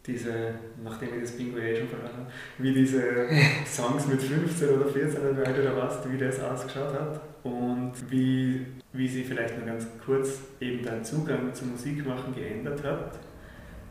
diese, 0.06 0.54
nachdem 0.82 1.14
ich 1.14 1.22
das 1.22 1.32
Bingo 1.32 1.58
eh 1.58 1.76
schon 1.76 1.88
verraten 1.88 2.18
habe, 2.18 2.32
wie 2.58 2.72
diese 2.72 3.02
Songs 3.66 4.06
mit 4.06 4.22
15 4.22 4.68
oder 4.68 4.88
14 4.88 5.20
oder 5.20 5.46
alt 5.46 5.58
oder 5.58 5.76
was, 5.76 6.10
wie 6.10 6.18
das 6.18 6.40
ausgeschaut 6.40 6.92
hat 6.94 7.20
und 7.42 7.92
wie, 8.08 8.66
wie 8.92 9.08
sie 9.08 9.24
vielleicht 9.24 9.56
nur 9.58 9.66
ganz 9.66 9.86
kurz 10.04 10.38
eben 10.60 10.84
dein 10.84 11.04
Zugang 11.04 11.52
zum 11.52 11.72
Musikmachen 11.72 12.34
geändert 12.34 12.82
hat 12.84 13.18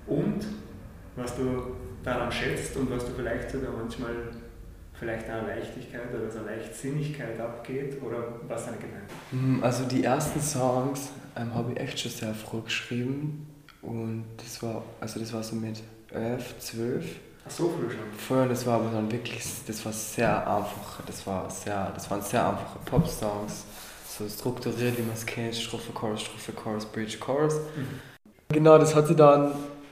und 0.08 0.46
was 1.16 1.36
du 1.36 1.76
daran 2.04 2.32
schätzt 2.32 2.76
und 2.78 2.90
was 2.92 3.06
du 3.06 3.12
vielleicht 3.14 3.50
sogar 3.50 3.72
manchmal 3.72 4.14
vielleicht 4.94 5.30
eine 5.30 5.48
Leichtigkeit 5.48 6.14
oder 6.14 6.30
so 6.32 6.40
Leichtsinnigkeit 6.46 7.40
abgeht 7.40 8.02
oder 8.02 8.40
was 8.48 8.66
deine 8.66 8.78
Gedanken? 8.78 9.64
Also 9.64 9.84
die 9.86 10.04
ersten 10.04 10.40
Songs 10.40 11.10
ähm, 11.36 11.54
habe 11.54 11.74
ich 11.74 11.80
echt 11.80 12.00
schon 12.00 12.12
sehr 12.12 12.34
früh 12.34 12.62
geschrieben 12.62 13.48
und 13.82 14.26
das 14.38 14.62
war, 14.64 14.84
also 15.00 15.20
das 15.20 15.34
war 15.34 15.44
so 15.44 15.56
mit 15.56 15.84
11, 16.16 16.60
12. 16.60 17.06
Ach 17.48 17.52
so 17.52 17.70
früh 17.70 17.92
schon? 17.92 18.00
Vorher, 18.18 18.48
das 18.48 18.66
war 18.66 18.76
aber 18.76 18.90
dann 18.92 19.12
wirklich, 19.12 19.44
das 19.68 19.86
war 19.86 19.94
sehr 19.94 20.40
einfach, 20.40 21.02
das 21.06 21.28
war 21.28 21.50
sehr, 21.50 21.92
das 21.94 22.10
waren 22.10 22.22
sehr 22.22 22.48
einfache 22.48 22.80
Pop-Songs, 22.86 23.66
so 24.08 24.28
strukturiert, 24.28 24.98
wie 24.98 25.04
man 25.04 25.14
es 25.14 25.26
kennt, 25.26 25.56
Strophe, 25.56 25.92
Chorus, 25.94 26.22
Strophe, 26.22 26.54
Chorus, 26.54 26.86
Bridge, 26.86 27.18
Chorus. 27.20 27.56
Mhm. 27.76 28.00
Genau, 28.50 28.78
das 28.78 28.96
hat 28.96 29.08
sich 29.08 29.16
dann 29.16 29.52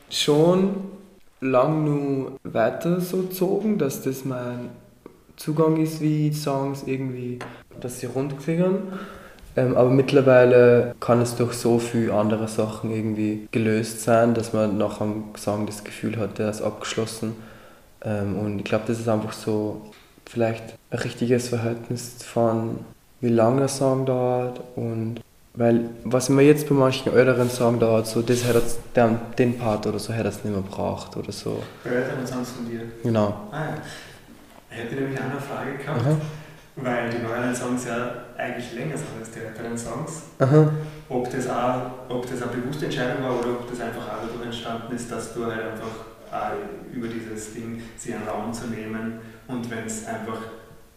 schon 0.10 0.76
lang 1.42 1.84
nur 1.84 2.40
weiter 2.44 3.02
so 3.02 3.18
gezogen, 3.18 3.78
dass 3.78 4.02
das 4.02 4.24
mein 4.26 4.70
Zugang 5.36 5.78
ist, 5.78 6.00
wie 6.02 6.32
Songs 6.34 6.84
irgendwie, 6.86 7.40
dass 7.80 8.00
sie 8.00 8.06
rund 8.06 8.40
klingen. 8.40 8.94
Ähm, 9.56 9.78
aber 9.78 9.90
mittlerweile 9.90 10.96
kann 11.00 11.22
es 11.22 11.36
durch 11.36 11.54
so 11.54 11.78
viele 11.80 12.14
andere 12.14 12.48
Sachen 12.48 12.92
irgendwie 12.92 13.48
gelöst 13.52 14.02
sein, 14.02 14.34
dass 14.34 14.54
man 14.54 14.78
nach 14.78 15.00
einem 15.00 15.26
Song 15.38 15.66
das 15.66 15.84
Gefühl 15.84 16.18
hat, 16.18 16.40
der 16.40 16.50
ist 16.50 16.62
abgeschlossen. 16.62 17.36
Ähm, 18.04 18.38
und 18.38 18.60
ich 18.60 18.66
glaube, 18.66 18.86
das 18.88 19.00
ist 19.00 19.08
einfach 19.08 19.34
so 19.34 19.82
vielleicht 20.26 20.64
ein 20.90 21.00
richtiges 21.00 21.50
Verhältnis 21.50 22.16
von 22.24 22.80
wie 23.22 23.30
lange 23.30 23.64
ein 23.64 23.70
Song 23.70 24.06
dauert 24.06 24.60
und 24.76 25.22
weil 25.56 25.82
was 26.04 26.30
mir 26.30 26.42
jetzt 26.42 26.68
bei 26.68 26.74
manchen 26.74 27.14
älteren 27.14 27.50
Songs 27.50 27.80
dauert, 27.80 28.08
so 28.08 28.22
das 28.22 28.44
hätte 28.44 28.62
den, 28.96 29.20
den 29.38 29.58
Part 29.58 29.86
oder 29.86 30.00
so 30.00 30.12
hätte 30.12 30.30
es 30.30 30.44
nicht 30.44 30.54
mehr 30.54 30.64
braucht 30.64 31.16
oder 31.16 31.32
so. 31.32 31.62
Bei 31.84 31.92
älteren 31.92 32.26
Songs 32.26 32.52
von 32.52 32.68
dir? 32.68 32.82
Genau. 33.04 33.28
Ah, 33.52 33.66
ja. 33.66 33.78
Ich 34.72 34.78
hätte 34.78 34.96
nämlich 34.96 35.20
eine 35.22 35.40
Frage 35.40 35.78
gehabt. 35.78 36.02
Aha. 36.02 36.18
Weil 36.76 37.10
die 37.10 37.20
neueren 37.20 37.56
Songs 37.56 37.86
ja 37.86 38.12
eigentlich 38.38 38.74
länger 38.74 38.98
sind 38.98 39.08
als 39.20 39.32
die 39.32 39.40
älteren 39.40 39.78
Songs. 39.78 40.24
Aha. 40.40 40.72
Ob 41.08 41.30
das, 41.30 41.48
auch, 41.48 42.10
ob 42.10 42.30
das 42.30 42.42
eine 42.42 42.52
bewusste 42.52 42.86
Entscheidung 42.86 43.24
war 43.24 43.40
oder 43.40 43.50
ob 43.50 43.70
das 43.70 43.80
einfach 43.80 44.02
auch 44.02 44.28
dadurch 44.28 44.46
entstanden 44.46 44.96
ist, 44.96 45.12
dass 45.12 45.34
du 45.34 45.46
halt 45.46 45.62
einfach 45.62 46.14
über 46.92 47.08
dieses 47.08 47.54
Ding, 47.54 47.82
sie 47.98 48.14
einen 48.14 48.28
Raum 48.28 48.52
zu 48.54 48.68
nehmen 48.68 49.20
und 49.48 49.70
wenn 49.70 49.86
es 49.86 50.08
einfach 50.08 50.38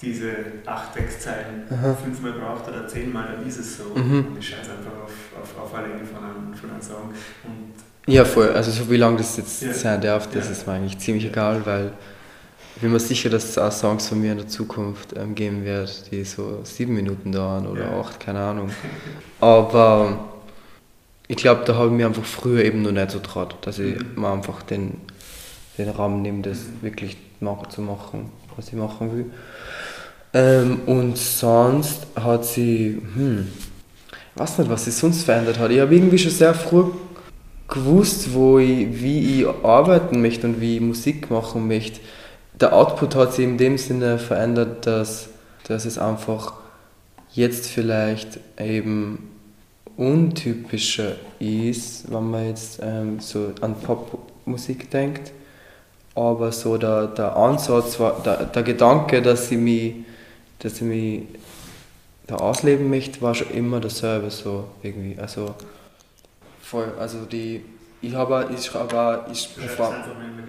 diese 0.01 0.29
acht 0.67 0.95
Textzeilen 0.95 1.65
fünfmal 2.03 2.33
braucht 2.33 2.69
oder 2.69 2.87
zehnmal, 2.87 3.29
dann 3.37 3.47
ist 3.47 3.59
es 3.59 3.79
so. 3.79 3.85
Mhm. 3.95 4.27
Und 4.29 4.39
ich 4.39 4.49
scheiße 4.49 4.71
einfach 4.71 4.93
auf, 5.05 5.13
auf, 5.43 5.65
auf 5.65 5.75
eine 5.75 5.89
Länge 5.89 6.05
von 6.05 6.23
einem, 6.23 6.55
von 6.55 6.71
einem 6.71 6.83
Song. 6.83 7.15
Und 7.45 7.75
ja, 8.07 8.25
voll. 8.25 8.51
Also 8.51 8.71
so 8.71 8.91
wie 8.91 8.99
lange 8.99 9.17
das 9.17 9.37
jetzt 9.37 9.63
ja. 9.63 9.73
sein 9.73 10.01
darf, 10.01 10.29
das 10.29 10.47
ja. 10.47 10.53
ist 10.53 10.67
mir 10.67 10.75
eigentlich 10.75 10.99
ziemlich 10.99 11.27
egal, 11.27 11.65
weil 11.65 11.93
ich 12.77 12.83
bin 12.83 12.93
mir 12.93 13.01
sicher, 13.01 13.31
dass 13.31 13.45
es 13.45 13.57
auch 13.59 13.73
Songs 13.73 14.07
von 14.07 14.21
mir 14.21 14.33
in 14.33 14.39
der 14.39 14.49
Zukunft 14.49 15.17
ähm, 15.17 15.35
geben 15.35 15.65
wird, 15.65 16.13
die 16.13 16.25
so 16.25 16.61
sieben 16.63 16.95
Minuten 16.95 17.33
dauern 17.33 17.67
oder 17.67 17.91
ja. 17.91 18.01
acht, 18.01 18.21
keine 18.21 18.41
Ahnung. 18.41 18.71
Aber 19.41 20.27
ich 21.27 21.39
glaube, 21.39 21.63
da 21.65 21.75
habe 21.75 21.87
ich 21.87 21.93
mir 21.93 22.07
einfach 22.07 22.27
früher 22.27 22.63
eben 22.63 22.83
noch 22.83 22.93
nicht 22.93 23.11
so 23.11 23.19
traut, 23.19 23.57
dass 23.63 23.79
ich 23.79 23.99
mhm. 23.99 24.21
mir 24.21 24.31
einfach 24.31 24.63
den, 24.63 25.01
den 25.79 25.89
Raum 25.89 26.21
nehme, 26.21 26.43
das 26.43 26.59
mhm. 26.59 26.83
wirklich 26.83 27.17
zu 27.71 27.81
machen, 27.81 28.31
was 28.57 28.69
ich 28.69 28.75
machen 28.75 29.17
will. 29.17 29.27
Ähm, 30.35 30.81
und 30.85 31.17
sonst 31.17 32.07
hat 32.15 32.45
sie, 32.45 33.01
hm, 33.15 33.49
ich 34.35 34.41
weiß 34.41 34.59
nicht, 34.59 34.71
was 34.71 34.85
sie 34.85 34.91
sonst 34.91 35.25
verändert 35.25 35.59
hat. 35.59 35.71
Ich 35.71 35.81
habe 35.81 35.95
irgendwie 35.95 36.19
schon 36.19 36.31
sehr 36.31 36.53
früh 36.53 36.85
gewusst, 37.69 38.35
wo 38.35 38.59
ich, 38.59 39.01
wie 39.01 39.41
ich 39.41 39.47
arbeiten 39.65 40.21
möchte 40.21 40.47
und 40.47 40.61
wie 40.61 40.77
ich 40.77 40.83
Musik 40.83 41.31
machen 41.31 41.67
möchte 41.67 42.01
der 42.61 42.73
Output 42.73 43.15
hat 43.15 43.35
sich 43.35 43.45
in 43.45 43.59
dem 43.59 43.79
Sinne 43.79 44.19
verändert, 44.19 44.87
dass, 44.87 45.29
dass 45.69 45.85
es 45.85 45.99
einfach 45.99 46.55
jetzt 47.33 47.67
vielleicht 47.67 48.41
eben 48.59 49.31
untypischer 49.97 51.17
ist, 51.39 52.11
wenn 52.11 52.31
man 52.31 52.49
jetzt 52.49 52.81
ähm, 52.83 53.21
so 53.21 53.53
an 53.61 53.75
Popmusik 53.75 54.91
denkt. 54.91 55.33
Aber 56.15 56.51
so 56.51 56.79
der, 56.79 57.09
der 57.09 57.37
Ansatz, 57.37 58.01
war, 58.01 58.23
der, 58.25 58.45
der 58.45 58.63
Gedanke, 58.63 59.21
dass 59.21 59.51
ich 59.51 59.59
mich, 59.59 59.95
dass 60.61 60.77
ich 60.77 60.83
mich 60.83 61.23
da 62.27 62.37
ausleben 62.37 62.89
möchte, 62.89 63.21
war 63.21 63.35
schon 63.35 63.51
immer 63.51 63.81
dasselbe 63.81 64.31
so 64.31 64.65
irgendwie. 64.83 65.19
Also 65.19 65.55
voll, 66.63 66.93
also 66.99 67.25
die, 67.27 67.63
ich 68.01 68.15
habe, 68.15 68.49
ich 68.57 68.73
habe, 68.73 69.27
ich 69.31 69.55
perform. 69.57 69.95
Nein, 70.19 70.47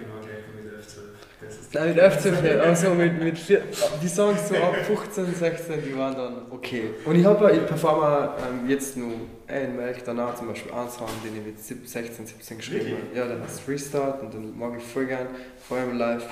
mit 1.72 2.00
15, 2.00 2.60
also 2.60 2.94
mit, 2.94 3.22
mit 3.22 3.38
vier, 3.38 3.62
die 4.02 4.08
Songs 4.08 4.48
so 4.48 4.54
ab 4.56 4.74
15, 4.74 5.34
16, 5.34 5.82
die 5.84 5.96
waren 5.96 6.16
dann 6.16 6.36
okay. 6.50 6.90
Und 7.04 7.16
ich 7.16 7.24
habe 7.24 7.52
ich 7.52 7.66
performe 7.66 8.34
ähm, 8.38 8.68
jetzt 8.68 8.96
nur 8.96 9.12
einen 9.46 9.76
Melk 9.76 10.02
danach 10.04 10.34
zum 10.34 10.48
Beispiel 10.48 10.72
einen 10.72 10.90
Song, 10.90 11.08
den 11.22 11.36
ich 11.36 11.46
mit 11.46 11.88
16, 11.88 12.26
17 12.26 12.58
geschrieben 12.58 12.96
habe. 12.96 13.18
Ja, 13.18 13.26
der 13.26 13.42
heißt 13.42 13.68
Restart 13.68 14.22
und 14.22 14.32
den 14.32 14.58
mag 14.58 14.72
ich 14.78 14.84
voll 14.84 15.06
gern, 15.06 15.28
vor 15.66 15.76
allem 15.76 15.98
live. 15.98 16.24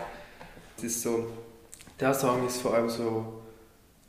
Es 0.79 0.85
ist 0.85 1.03
so, 1.03 1.27
der 2.01 2.15
Song 2.15 2.47
ist 2.47 2.63
vor 2.63 2.75
allem 2.75 2.89
so, 2.89 3.43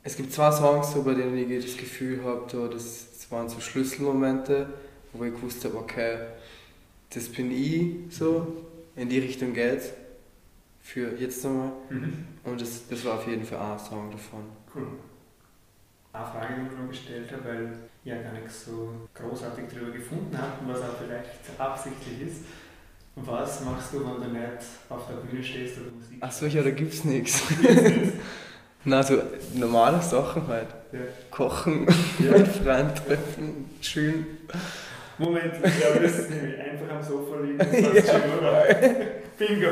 es 0.02 0.16
gibt 0.16 0.32
zwei 0.32 0.50
Songs, 0.50 0.92
so, 0.92 1.02
bei 1.02 1.14
denen 1.14 1.36
ich 1.36 1.64
das 1.64 1.76
Gefühl 1.76 2.20
habe, 2.24 2.46
das, 2.72 3.06
das 3.12 3.30
waren 3.30 3.48
so 3.48 3.60
Schlüsselmomente, 3.60 4.66
wo 5.12 5.24
ich 5.24 5.34
gewusst 5.34 5.64
habe, 5.64 5.76
okay, 5.76 6.16
das 7.12 7.28
bin 7.28 7.50
ich 7.50 8.16
so, 8.16 8.46
in 8.96 9.08
die 9.08 9.18
Richtung 9.18 9.52
geht's 9.52 9.90
für 10.88 11.14
jetzt 11.18 11.44
nochmal. 11.44 11.72
Mhm. 11.90 12.26
Und 12.44 12.60
das, 12.60 12.88
das 12.88 13.04
war 13.04 13.14
auf 13.16 13.26
jeden 13.26 13.44
Fall 13.44 13.58
ein 13.58 13.78
Song 13.78 14.10
davon. 14.10 14.44
Cool. 14.74 14.86
Eine 16.14 16.24
Frage, 16.24 16.54
die 16.54 16.72
ich 16.72 16.78
noch 16.80 16.88
gestellt 16.88 17.30
habe, 17.30 17.44
weil 17.44 17.72
ich 18.02 18.10
ja 18.10 18.22
gar 18.22 18.32
nichts 18.32 18.64
so 18.64 18.92
großartig 19.14 19.64
darüber 19.70 19.92
gefunden 19.92 20.36
habe 20.36 20.52
was 20.66 20.80
auch 20.80 20.96
vielleicht 20.98 21.60
absichtlich 21.60 22.28
ist. 22.28 22.44
Was 23.16 23.64
machst 23.64 23.92
du, 23.92 24.00
wenn 24.00 24.22
du 24.22 24.38
nicht 24.38 24.62
auf 24.88 25.06
der 25.08 25.16
Bühne 25.16 25.42
stehst 25.42 25.78
oder 25.78 25.90
Musik 25.90 26.22
Achso, 26.22 26.46
ja, 26.46 26.62
da 26.62 26.70
gibt's 26.70 27.04
nichts. 27.04 27.42
Na, 28.84 29.02
so 29.02 29.20
normale 29.54 30.00
Sachen 30.00 30.46
halt. 30.46 30.68
Ja. 30.92 31.00
Kochen, 31.30 31.86
ja. 32.18 32.38
mit 32.38 32.48
Freunden 32.48 32.94
treffen, 32.94 33.70
chillen. 33.82 34.26
Moment, 35.18 35.52
ich 35.52 35.80
glaube, 35.80 36.00
das 36.00 36.18
ist 36.20 36.30
nämlich 36.30 36.58
einfach 36.58 36.96
am 36.96 37.02
Sofa 37.02 37.40
liegen, 37.40 37.58
das 37.58 38.06
ja. 38.06 38.12
schon, 38.12 39.27
Bingo. 39.38 39.68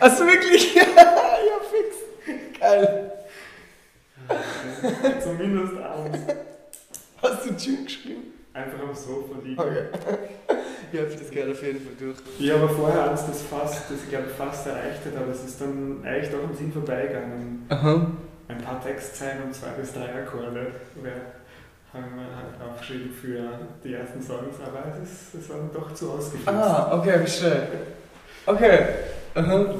Achso, 0.00 0.26
wirklich? 0.26 0.74
ja, 0.74 0.82
fix. 1.70 2.60
Geil. 2.60 3.12
Zumindest 5.22 5.78
abends. 5.78 6.18
Hast 7.22 7.44
du 7.46 7.56
Tune 7.56 7.84
geschrieben? 7.84 8.22
Einfach 8.52 8.80
am 8.80 8.94
Sofa 8.94 9.38
liegen. 9.42 9.58
Okay. 9.58 9.84
ja, 10.92 11.02
das 11.02 11.30
geht 11.30 11.50
auf 11.50 11.62
jeden 11.62 11.80
Fall 11.80 11.94
durch. 11.98 12.18
Ich 12.38 12.50
habe 12.50 12.68
vorher 12.68 13.10
Angst, 13.10 13.28
dass 13.28 13.42
fast, 13.42 13.90
das 13.90 14.02
ich 14.02 14.10
glaube 14.10 14.28
fast 14.28 14.66
erreicht 14.66 15.04
hat, 15.06 15.16
aber 15.16 15.32
es 15.32 15.44
ist 15.44 15.60
dann 15.60 16.04
eigentlich 16.04 16.30
doch 16.30 16.44
am 16.44 16.54
Sinn 16.54 16.72
vorbeigegangen. 16.72 17.66
Aha. 17.68 18.10
Ein 18.48 18.58
paar 18.58 18.82
Textzeilen 18.82 19.44
und 19.44 19.54
zwei 19.54 19.68
bis 19.70 19.92
drei 19.92 20.12
Akkorde 20.22 20.72
haben 21.92 22.04
wir 22.16 22.36
halt 22.36 22.70
aufgeschrieben 22.70 23.10
für 23.10 23.58
die 23.82 23.94
ersten 23.94 24.22
Songs, 24.22 24.56
aber 24.64 24.84
es, 24.92 25.10
ist, 25.10 25.34
es 25.34 25.48
war 25.48 25.56
dann 25.58 25.72
doch 25.72 25.92
zu 25.94 26.10
ausgeführt. 26.10 26.48
Ah, 26.48 26.98
okay, 26.98 27.18
verstehe. 27.18 27.68
Okay. 28.46 28.86
Aha. 29.34 29.54
Leider. 29.54 29.74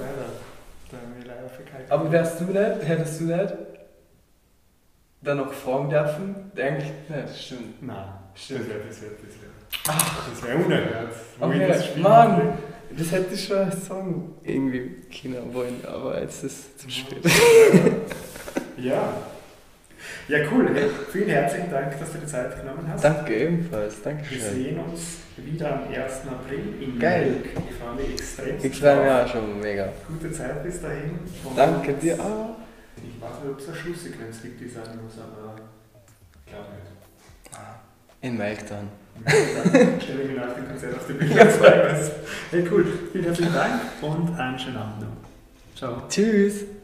Da 0.90 0.97
haben 0.97 1.14
wir 1.18 1.27
leider 1.27 1.49
verkackt. 1.49 1.90
Aber 1.90 2.12
wärst 2.12 2.40
du 2.40 2.44
nicht, 2.44 2.88
hättest 2.88 3.21
du 3.21 3.25
nicht 3.25 3.55
dann 5.23 5.38
noch 5.38 5.53
fragen 5.53 5.90
dürfen? 5.90 6.53
Eigentlich 6.57 6.92
nicht, 7.09 7.42
stimmt. 7.44 7.83
Nein, 7.83 8.05
stimmt. 8.35 8.61
Das 8.61 8.68
wäre, 8.68 8.81
das 8.88 9.03
wäre, 9.03 9.12
das 9.12 9.35
wäre. 9.40 9.53
Ach, 9.88 10.29
das 10.31 10.42
wäre 10.47 10.57
unerhört. 10.59 11.14
Okay, 11.40 11.69
das 11.69 11.96
Mann, 11.96 12.59
das 12.96 13.13
hätte 13.13 13.35
ich 13.35 13.44
schon 13.44 13.59
als 13.59 13.87
Song 13.87 14.35
irgendwie 14.42 15.02
kennen 15.11 15.52
wollen, 15.52 15.85
aber 15.87 16.21
jetzt 16.21 16.44
ist 16.44 16.59
es 16.59 16.77
zu 16.79 16.90
spät. 16.90 17.25
ja. 18.77 19.13
Ja, 20.29 20.38
cool. 20.52 20.69
Hey, 20.75 20.90
vielen 21.11 21.29
herzlichen 21.29 21.71
Dank, 21.71 21.98
dass 21.98 22.13
du 22.13 22.19
die 22.19 22.27
Zeit 22.27 22.61
genommen 22.61 22.87
hast. 22.88 23.02
Danke 23.02 23.35
ebenfalls. 23.35 24.02
Dankeschön. 24.02 24.38
Wir 24.38 24.50
sehen 24.50 24.79
uns 24.79 25.00
wieder 25.37 25.73
am 25.73 25.88
1. 25.88 25.96
April 26.29 26.83
in 26.83 26.98
Geil. 26.98 27.31
Milk. 27.31 27.46
Ich 27.71 27.77
freue 27.77 27.94
mich 27.94 28.13
extrem. 28.13 28.56
Ich 28.63 28.79
freue 28.79 29.02
mich 29.02 29.13
auch 29.13 29.29
schon 29.29 29.61
mega. 29.61 29.88
Gute 30.06 30.33
Zeit 30.33 30.63
bis 30.63 30.83
dahin. 30.83 31.19
Und 31.44 31.56
Danke 31.56 31.94
dir 31.94 32.15
auch. 32.21 32.56
Ich 32.96 33.23
weiß 33.23 33.31
nicht, 33.42 33.52
ob 33.52 33.59
es 33.59 33.69
eine 33.69 33.77
Schlusssequenz 33.77 34.42
gibt, 34.42 34.61
die 34.61 34.69
sagen 34.69 34.98
muss, 35.02 35.15
aber 35.19 35.56
ich 36.44 36.52
glaube 36.52 36.67
nicht. 36.73 37.54
Ah. 37.54 37.81
In 38.21 38.37
Melk 38.37 38.67
dann. 38.69 38.88
Dann 39.25 40.00
stelle 40.00 40.23
ich 40.23 40.31
mir 40.31 40.37
nach 40.37 40.54
dem 40.54 40.69
Konzert 40.69 40.94
auf 40.94 41.06
die 41.06 41.13
Bühne. 41.15 41.35
Ja, 41.35 41.44
hey, 42.50 42.69
cool. 42.71 42.87
Vielen 43.13 43.25
herzlichen 43.25 43.52
Dank 43.52 43.81
und 44.02 44.38
einen 44.38 44.59
schönen 44.59 44.77
Abend 44.77 45.00
noch. 45.00 45.77
Ciao. 45.77 46.02
Tschüss. 46.09 46.77